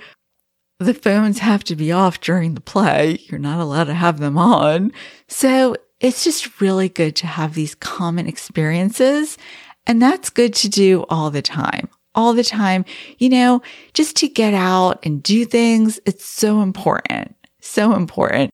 The 0.78 0.94
phones 0.94 1.40
have 1.40 1.62
to 1.64 1.76
be 1.76 1.92
off 1.92 2.20
during 2.20 2.54
the 2.54 2.62
play. 2.62 3.18
You're 3.24 3.38
not 3.38 3.60
allowed 3.60 3.84
to 3.84 3.94
have 3.94 4.20
them 4.20 4.38
on. 4.38 4.90
So 5.28 5.76
it's 6.00 6.24
just 6.24 6.62
really 6.62 6.88
good 6.88 7.14
to 7.16 7.26
have 7.26 7.52
these 7.52 7.74
common 7.74 8.26
experiences. 8.26 9.36
And 9.86 10.00
that's 10.00 10.30
good 10.30 10.54
to 10.54 10.70
do 10.70 11.04
all 11.10 11.30
the 11.30 11.42
time 11.42 11.90
all 12.14 12.33
the 12.33 12.44
time, 12.44 12.85
you 13.18 13.29
know, 13.29 13.62
just 13.94 14.16
to 14.16 14.29
get 14.29 14.55
out 14.55 15.05
and 15.05 15.23
do 15.23 15.44
things. 15.44 16.01
It's 16.07 16.25
so 16.25 16.61
important. 16.61 17.37
So 17.61 17.94
important. 17.94 18.51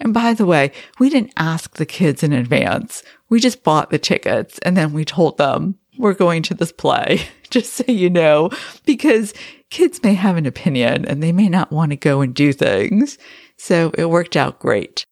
And 0.00 0.14
by 0.14 0.34
the 0.34 0.46
way, 0.46 0.72
we 0.98 1.10
didn't 1.10 1.32
ask 1.36 1.76
the 1.76 1.86
kids 1.86 2.22
in 2.22 2.32
advance. 2.32 3.02
We 3.28 3.40
just 3.40 3.64
bought 3.64 3.90
the 3.90 3.98
tickets 3.98 4.58
and 4.60 4.76
then 4.76 4.92
we 4.92 5.04
told 5.04 5.36
them 5.36 5.76
we're 5.98 6.14
going 6.14 6.42
to 6.42 6.54
this 6.54 6.72
play, 6.72 7.22
just 7.50 7.72
so 7.72 7.84
you 7.88 8.10
know, 8.10 8.50
because 8.84 9.32
kids 9.70 10.02
may 10.02 10.14
have 10.14 10.36
an 10.36 10.46
opinion 10.46 11.04
and 11.04 11.22
they 11.22 11.32
may 11.32 11.48
not 11.48 11.72
want 11.72 11.90
to 11.90 11.96
go 11.96 12.20
and 12.20 12.34
do 12.34 12.52
things. 12.52 13.18
So 13.56 13.92
it 13.96 14.06
worked 14.06 14.36
out 14.36 14.58
great. 14.58 15.04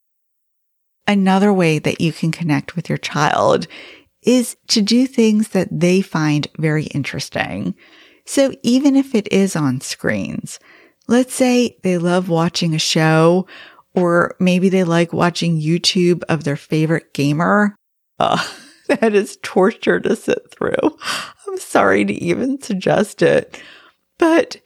Another 1.07 1.53
way 1.53 1.79
that 1.81 2.01
you 2.01 2.13
can 2.13 2.31
connect 2.31 2.77
with 2.77 2.89
your 2.89 2.99
child 2.99 3.67
is 4.23 4.57
to 4.69 4.81
do 4.81 5.07
things 5.07 5.49
that 5.49 5.69
they 5.71 6.01
find 6.01 6.47
very 6.59 6.85
interesting. 6.87 7.75
So 8.25 8.53
even 8.63 8.97
if 8.97 9.15
it 9.15 9.31
is 9.33 9.57
on 9.57 9.81
screens, 9.81 10.61
let's 11.09 11.35
say 11.35 11.77
they 11.83 11.99
love 11.99 12.29
watching 12.29 12.75
a 12.75 12.79
show 12.79 13.47
or 13.95 14.37
maybe 14.39 14.69
they 14.69 14.85
like 14.85 15.13
watching 15.13 15.61
YouTube 15.61 16.23
of 16.29 16.45
their 16.45 16.57
favorite 16.57 17.13
gamer. 17.13 17.75
Uh, 18.19 18.43
that 18.89 19.15
is 19.15 19.39
torture 19.43 20.01
to 20.01 20.17
sit 20.17 20.51
through. 20.51 20.97
I'm 21.47 21.59
sorry 21.59 22.05
to 22.05 22.13
even 22.13 22.61
suggest 22.61 23.23
it, 23.23 23.61
but 24.19 24.57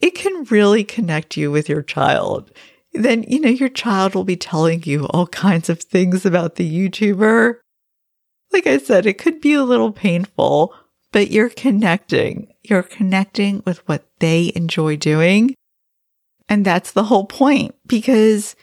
it 0.00 0.14
can 0.14 0.44
really 0.44 0.84
connect 0.84 1.36
you 1.36 1.50
with 1.50 1.68
your 1.68 1.82
child. 1.82 2.50
Then, 2.92 3.24
you 3.24 3.40
know, 3.40 3.48
your 3.48 3.68
child 3.68 4.14
will 4.14 4.24
be 4.24 4.36
telling 4.36 4.82
you 4.84 5.06
all 5.06 5.26
kinds 5.26 5.68
of 5.68 5.80
things 5.80 6.26
about 6.26 6.56
the 6.56 6.90
YouTuber 6.90 7.56
like 8.54 8.66
I 8.68 8.78
said, 8.78 9.04
it 9.04 9.18
could 9.18 9.40
be 9.40 9.52
a 9.52 9.64
little 9.64 9.92
painful, 9.92 10.72
but 11.12 11.30
you're 11.30 11.50
connecting. 11.50 12.54
You're 12.62 12.84
connecting 12.84 13.62
with 13.66 13.86
what 13.88 14.06
they 14.20 14.52
enjoy 14.54 14.96
doing. 14.96 15.54
And 16.48 16.64
that's 16.64 16.92
the 16.92 17.04
whole 17.04 17.26
point 17.26 17.74
because 17.86 18.54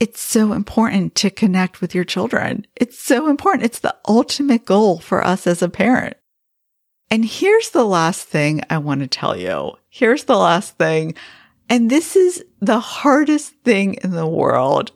it's 0.00 0.20
so 0.20 0.52
important 0.52 1.14
to 1.16 1.30
connect 1.30 1.80
with 1.80 1.94
your 1.94 2.04
children. 2.04 2.66
It's 2.74 2.98
so 2.98 3.28
important. 3.28 3.64
It's 3.64 3.78
the 3.78 3.96
ultimate 4.08 4.64
goal 4.64 4.98
for 4.98 5.24
us 5.24 5.46
as 5.46 5.62
a 5.62 5.68
parent. 5.68 6.16
And 7.10 7.24
here's 7.24 7.70
the 7.70 7.84
last 7.84 8.26
thing 8.26 8.62
I 8.68 8.78
want 8.78 9.00
to 9.00 9.06
tell 9.06 9.36
you. 9.36 9.72
Here's 9.88 10.24
the 10.24 10.36
last 10.36 10.76
thing. 10.78 11.14
And 11.68 11.90
this 11.90 12.16
is 12.16 12.44
the 12.60 12.80
hardest 12.80 13.54
thing 13.64 13.94
in 14.02 14.10
the 14.10 14.26
world 14.26 14.92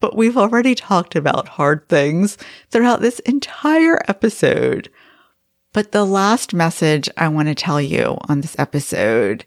but 0.00 0.16
we've 0.16 0.36
already 0.36 0.74
talked 0.74 1.16
about 1.16 1.48
hard 1.48 1.88
things 1.88 2.36
throughout 2.70 3.00
this 3.00 3.18
entire 3.20 4.00
episode. 4.08 4.90
But 5.72 5.92
the 5.92 6.04
last 6.04 6.54
message 6.54 7.08
I 7.16 7.28
want 7.28 7.48
to 7.48 7.54
tell 7.54 7.80
you 7.80 8.18
on 8.28 8.40
this 8.40 8.58
episode 8.58 9.44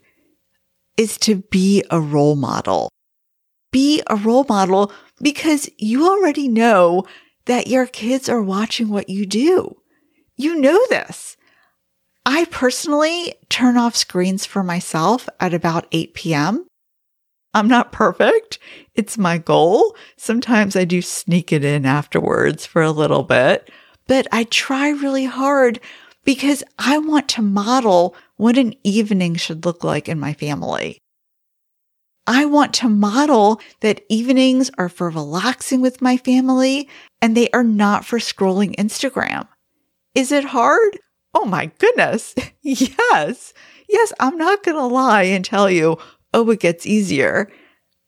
is 0.96 1.16
to 1.18 1.36
be 1.36 1.84
a 1.90 2.00
role 2.00 2.36
model. 2.36 2.90
Be 3.72 4.02
a 4.08 4.16
role 4.16 4.44
model 4.48 4.92
because 5.22 5.70
you 5.78 6.08
already 6.08 6.48
know 6.48 7.04
that 7.46 7.66
your 7.66 7.86
kids 7.86 8.28
are 8.28 8.42
watching 8.42 8.88
what 8.88 9.08
you 9.08 9.26
do. 9.26 9.76
You 10.36 10.60
know 10.60 10.80
this. 10.88 11.36
I 12.26 12.44
personally 12.46 13.34
turn 13.48 13.76
off 13.76 13.96
screens 13.96 14.44
for 14.44 14.62
myself 14.62 15.28
at 15.40 15.54
about 15.54 15.86
8 15.90 16.14
p.m. 16.14 16.66
I'm 17.52 17.68
not 17.68 17.92
perfect. 17.92 18.58
It's 18.94 19.18
my 19.18 19.38
goal. 19.38 19.96
Sometimes 20.16 20.76
I 20.76 20.84
do 20.84 21.02
sneak 21.02 21.52
it 21.52 21.64
in 21.64 21.84
afterwards 21.84 22.64
for 22.64 22.82
a 22.82 22.92
little 22.92 23.24
bit, 23.24 23.70
but 24.06 24.26
I 24.30 24.44
try 24.44 24.90
really 24.90 25.24
hard 25.24 25.80
because 26.24 26.62
I 26.78 26.98
want 26.98 27.28
to 27.30 27.42
model 27.42 28.14
what 28.36 28.56
an 28.56 28.74
evening 28.84 29.34
should 29.34 29.64
look 29.64 29.82
like 29.82 30.08
in 30.08 30.20
my 30.20 30.32
family. 30.32 30.98
I 32.26 32.44
want 32.44 32.72
to 32.74 32.88
model 32.88 33.60
that 33.80 34.02
evenings 34.08 34.70
are 34.78 34.88
for 34.88 35.10
relaxing 35.10 35.80
with 35.80 36.00
my 36.00 36.16
family 36.16 36.88
and 37.20 37.36
they 37.36 37.48
are 37.50 37.64
not 37.64 38.04
for 38.04 38.18
scrolling 38.18 38.76
Instagram. 38.76 39.48
Is 40.14 40.30
it 40.30 40.44
hard? 40.44 40.98
Oh 41.34 41.44
my 41.44 41.72
goodness. 41.78 42.34
yes. 42.62 43.52
Yes, 43.88 44.12
I'm 44.20 44.36
not 44.36 44.62
going 44.62 44.76
to 44.76 44.86
lie 44.86 45.24
and 45.24 45.44
tell 45.44 45.68
you, 45.68 45.98
oh, 46.32 46.50
it 46.50 46.60
gets 46.60 46.86
easier. 46.86 47.50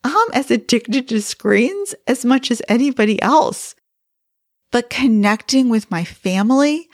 I'm 0.04 0.28
as 0.32 0.50
addicted 0.50 1.08
to 1.08 1.22
screens 1.22 1.94
as 2.06 2.24
much 2.24 2.50
as 2.50 2.62
anybody 2.68 3.20
else. 3.22 3.74
But 4.70 4.90
connecting 4.90 5.68
with 5.68 5.90
my 5.90 6.04
family 6.04 6.88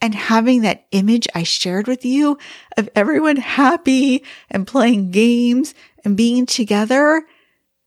and 0.00 0.14
having 0.14 0.62
that 0.62 0.86
image 0.92 1.26
I 1.34 1.42
shared 1.42 1.86
with 1.86 2.04
you 2.04 2.38
of 2.76 2.88
everyone 2.94 3.36
happy 3.36 4.24
and 4.50 4.66
playing 4.66 5.10
games 5.10 5.74
and 6.04 6.16
being 6.16 6.46
together, 6.46 7.24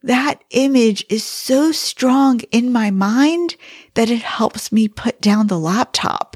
that 0.03 0.43
image 0.51 1.05
is 1.09 1.23
so 1.23 1.71
strong 1.71 2.41
in 2.51 2.71
my 2.71 2.91
mind 2.91 3.55
that 3.93 4.09
it 4.09 4.21
helps 4.21 4.71
me 4.71 4.87
put 4.87 5.21
down 5.21 5.47
the 5.47 5.59
laptop 5.59 6.28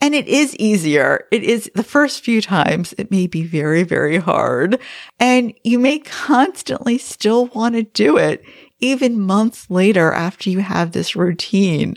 and 0.00 0.14
it 0.14 0.28
is 0.28 0.54
easier. 0.56 1.26
It 1.30 1.42
is 1.42 1.70
the 1.74 1.82
first 1.82 2.22
few 2.22 2.40
times 2.40 2.94
it 2.98 3.10
may 3.10 3.26
be 3.26 3.44
very, 3.44 3.82
very 3.82 4.18
hard 4.18 4.80
and 5.18 5.54
you 5.64 5.78
may 5.78 5.98
constantly 5.98 6.98
still 6.98 7.46
want 7.46 7.74
to 7.74 7.82
do 7.82 8.16
it 8.16 8.44
even 8.78 9.20
months 9.20 9.70
later 9.70 10.12
after 10.12 10.50
you 10.50 10.60
have 10.60 10.92
this 10.92 11.16
routine. 11.16 11.96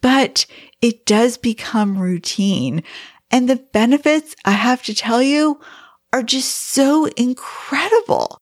But 0.00 0.46
it 0.80 1.04
does 1.06 1.36
become 1.36 1.98
routine 1.98 2.82
and 3.30 3.48
the 3.48 3.56
benefits 3.72 4.34
I 4.44 4.52
have 4.52 4.82
to 4.84 4.94
tell 4.94 5.22
you 5.22 5.60
are 6.12 6.22
just 6.22 6.54
so 6.72 7.06
incredible. 7.16 8.38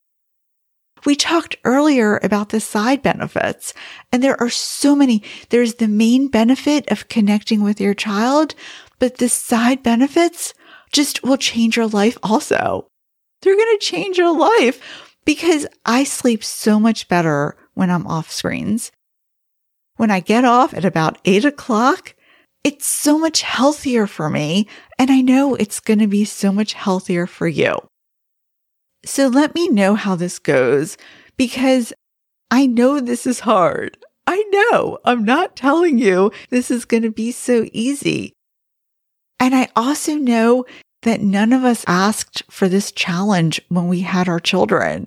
We 1.06 1.14
talked 1.14 1.56
earlier 1.62 2.18
about 2.24 2.48
the 2.48 2.58
side 2.58 3.00
benefits 3.00 3.72
and 4.10 4.22
there 4.24 4.38
are 4.40 4.50
so 4.50 4.96
many. 4.96 5.22
There's 5.50 5.74
the 5.74 5.86
main 5.86 6.26
benefit 6.26 6.90
of 6.90 7.08
connecting 7.08 7.62
with 7.62 7.80
your 7.80 7.94
child, 7.94 8.56
but 8.98 9.18
the 9.18 9.28
side 9.28 9.84
benefits 9.84 10.52
just 10.92 11.22
will 11.22 11.36
change 11.36 11.76
your 11.76 11.86
life 11.86 12.18
also. 12.24 12.88
They're 13.40 13.54
going 13.54 13.78
to 13.78 13.86
change 13.86 14.18
your 14.18 14.36
life 14.36 15.14
because 15.24 15.64
I 15.84 16.02
sleep 16.02 16.42
so 16.42 16.80
much 16.80 17.06
better 17.06 17.56
when 17.74 17.88
I'm 17.88 18.06
off 18.08 18.32
screens. 18.32 18.90
When 19.96 20.10
I 20.10 20.18
get 20.18 20.44
off 20.44 20.74
at 20.74 20.84
about 20.84 21.18
eight 21.24 21.44
o'clock, 21.44 22.16
it's 22.64 22.86
so 22.86 23.16
much 23.16 23.42
healthier 23.42 24.08
for 24.08 24.28
me. 24.28 24.66
And 24.98 25.12
I 25.12 25.20
know 25.20 25.54
it's 25.54 25.78
going 25.78 26.00
to 26.00 26.08
be 26.08 26.24
so 26.24 26.50
much 26.50 26.72
healthier 26.72 27.28
for 27.28 27.46
you. 27.46 27.76
So 29.04 29.28
let 29.28 29.54
me 29.54 29.68
know 29.68 29.94
how 29.94 30.16
this 30.16 30.38
goes 30.38 30.96
because 31.36 31.92
I 32.50 32.66
know 32.66 33.00
this 33.00 33.26
is 33.26 33.40
hard. 33.40 33.98
I 34.26 34.42
know 34.50 34.98
I'm 35.04 35.24
not 35.24 35.56
telling 35.56 35.98
you 35.98 36.32
this 36.50 36.70
is 36.70 36.84
going 36.84 37.04
to 37.04 37.10
be 37.10 37.30
so 37.30 37.66
easy. 37.72 38.32
And 39.38 39.54
I 39.54 39.68
also 39.76 40.14
know 40.14 40.64
that 41.02 41.20
none 41.20 41.52
of 41.52 41.64
us 41.64 41.84
asked 41.86 42.42
for 42.50 42.68
this 42.68 42.90
challenge 42.90 43.60
when 43.68 43.86
we 43.88 44.00
had 44.00 44.28
our 44.28 44.40
children. 44.40 45.06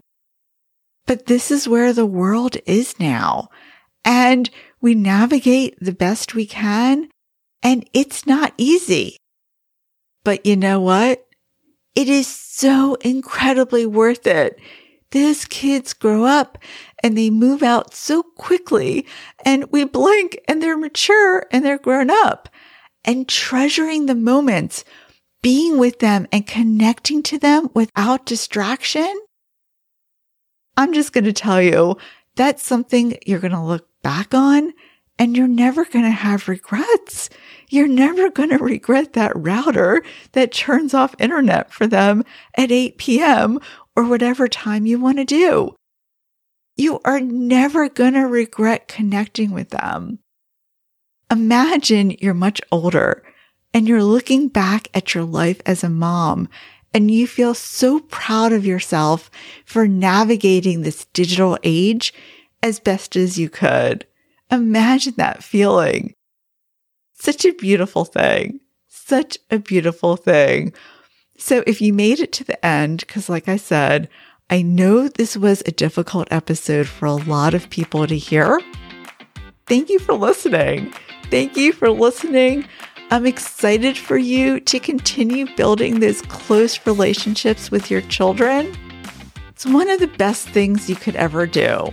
But 1.06 1.26
this 1.26 1.52
is 1.52 1.68
where 1.68 1.92
the 1.92 2.06
world 2.06 2.56
is 2.66 3.00
now. 3.00 3.50
And 4.06 4.50
we 4.80 4.96
navigate 4.96 5.78
the 5.82 5.92
best 5.92 6.36
we 6.36 6.46
can. 6.46 7.10
And 7.62 7.90
it's 7.94 8.26
not 8.26 8.54
easy. 8.58 9.18
But 10.24 10.46
you 10.46 10.56
know 10.56 10.80
what? 10.80 11.26
It 11.96 12.08
is 12.08 12.28
so 12.28 12.96
incredibly 12.96 13.86
worth 13.86 14.28
it. 14.28 14.60
Those 15.12 15.46
kids 15.46 15.94
grow 15.94 16.26
up 16.26 16.58
and 17.02 17.18
they 17.18 17.30
move 17.30 17.64
out 17.64 17.94
so 17.96 18.22
quickly 18.22 19.08
and 19.44 19.72
we 19.72 19.84
blink 19.86 20.40
and 20.48 20.62
they're 20.62 20.78
mature 20.78 21.46
and 21.52 21.66
they're 21.66 21.80
grown 21.80 22.10
up 22.12 22.48
and 23.04 23.28
treasuring 23.28 24.06
the 24.06 24.16
moments, 24.16 24.84
being 25.42 25.80
with 25.80 26.00
them 26.00 26.28
and 26.32 26.46
connecting 26.46 27.24
to 27.24 27.40
them 27.40 27.70
without 27.74 28.26
distraction. 28.26 29.12
I'm 30.78 30.94
just 30.94 31.12
going 31.12 31.24
to 31.24 31.34
tell 31.34 31.62
you 31.62 31.98
that's 32.36 32.64
something 32.64 33.18
you're 33.26 33.40
going 33.40 33.52
to 33.52 33.62
look 33.62 33.88
back 34.04 34.34
on 34.34 34.74
and 35.20 35.36
you're 35.36 35.48
never 35.48 35.84
going 35.84 36.06
to 36.06 36.12
have 36.12 36.48
regrets. 36.48 37.30
You're 37.68 37.90
never 37.90 38.32
going 38.32 38.50
to 38.50 38.58
regret 38.58 39.14
that 39.14 39.36
router 39.36 40.02
that 40.32 40.54
turns 40.54 40.94
off 40.94 41.14
internet 41.20 41.72
for 41.72 41.86
them 41.86 42.24
at 42.56 42.72
8 42.72 42.98
p.m. 42.98 43.60
or 43.96 44.06
whatever 44.06 44.48
time 44.48 44.86
you 44.86 44.98
want 45.00 45.18
to 45.18 45.26
do. 45.26 45.76
You 46.78 47.02
are 47.04 47.20
never 47.20 47.90
going 47.90 48.14
to 48.14 48.22
regret 48.22 48.88
connecting 48.88 49.52
with 49.52 49.70
them. 49.70 50.20
Imagine 51.30 52.12
you're 52.20 52.34
much 52.34 52.62
older 52.72 53.22
and 53.74 53.88
you're 53.88 54.04
looking 54.04 54.48
back 54.48 54.88
at 54.94 55.14
your 55.14 55.26
life 55.26 55.62
as 55.66 55.84
a 55.84 55.90
mom 55.90 56.48
and 56.94 57.12
you 57.12 57.28
feel 57.28 57.54
so 57.54 58.00
proud 58.00 58.54
of 58.54 58.66
yourself 58.66 59.30
for 59.66 59.88
navigating 59.88 60.82
this 60.82 61.06
digital 61.14 61.58
age 61.62 62.14
as 62.64 62.80
best 62.80 63.16
as 63.16 63.38
you 63.38 63.50
could. 63.50 64.06
Imagine 64.52 65.14
that 65.18 65.44
feeling. 65.44 66.16
Such 67.14 67.46
a 67.46 67.54
beautiful 67.54 68.06
thing. 68.06 68.62
Such 68.88 69.38
a 69.52 69.60
beautiful 69.60 70.16
thing. 70.16 70.74
So 71.38 71.64
if 71.68 71.82
you 71.82 71.94
made 71.94 72.20
it 72.20 72.32
to 72.34 72.44
the 72.44 72.64
end, 72.66 73.02
because 73.02 73.30
like 73.30 73.48
I 73.48 73.58
said, 73.58 74.10
I 74.50 74.62
know 74.64 75.08
this 75.08 75.38
was 75.38 75.62
a 75.66 75.72
difficult 75.72 76.28
episode 76.32 76.88
for 76.88 77.06
a 77.06 77.14
lot 77.14 77.54
of 77.54 77.70
people 77.70 78.08
to 78.08 78.18
hear. 78.18 78.60
Thank 79.68 79.90
you 79.90 80.00
for 80.00 80.14
listening. 80.14 80.94
Thank 81.30 81.56
you 81.56 81.72
for 81.72 81.92
listening. 81.92 82.68
I'm 83.12 83.28
excited 83.28 83.98
for 83.98 84.18
you 84.18 84.60
to 84.62 84.80
continue 84.80 85.46
building 85.56 86.00
those 86.00 86.22
close 86.24 86.86
relationships 86.88 87.70
with 87.70 87.92
your 87.92 88.02
children. 88.02 88.76
It's 89.50 89.66
one 89.66 89.90
of 89.90 90.00
the 90.00 90.08
best 90.08 90.50
things 90.50 90.90
you 90.90 90.96
could 90.96 91.16
ever 91.16 91.46
do. 91.46 91.92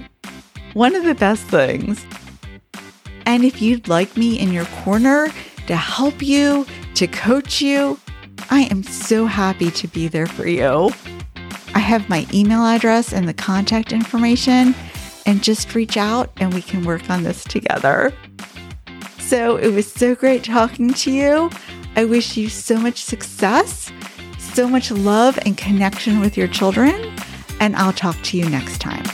One 0.72 0.94
of 0.94 1.04
the 1.04 1.14
best 1.14 1.42
things. 1.44 2.04
And 3.26 3.44
if 3.44 3.60
you'd 3.60 3.88
like 3.88 4.16
me 4.16 4.38
in 4.38 4.52
your 4.52 4.64
corner 4.66 5.28
to 5.66 5.76
help 5.76 6.22
you, 6.22 6.64
to 6.94 7.06
coach 7.06 7.60
you, 7.60 7.98
I 8.50 8.62
am 8.70 8.82
so 8.82 9.26
happy 9.26 9.70
to 9.72 9.88
be 9.88 10.08
there 10.08 10.26
for 10.26 10.46
you. 10.46 10.90
I 11.74 11.80
have 11.80 12.08
my 12.08 12.26
email 12.32 12.64
address 12.64 13.12
and 13.12 13.28
the 13.28 13.34
contact 13.34 13.92
information, 13.92 14.74
and 15.26 15.42
just 15.42 15.74
reach 15.74 15.96
out 15.96 16.30
and 16.36 16.54
we 16.54 16.62
can 16.62 16.84
work 16.84 17.10
on 17.10 17.24
this 17.24 17.42
together. 17.42 18.14
So 19.18 19.56
it 19.56 19.72
was 19.72 19.92
so 19.92 20.14
great 20.14 20.44
talking 20.44 20.94
to 20.94 21.10
you. 21.10 21.50
I 21.96 22.04
wish 22.04 22.36
you 22.36 22.48
so 22.48 22.78
much 22.78 23.02
success, 23.02 23.90
so 24.38 24.68
much 24.68 24.92
love 24.92 25.36
and 25.44 25.58
connection 25.58 26.20
with 26.20 26.36
your 26.36 26.46
children, 26.46 27.12
and 27.58 27.74
I'll 27.74 27.92
talk 27.92 28.16
to 28.22 28.38
you 28.38 28.48
next 28.48 28.80
time. 28.80 29.04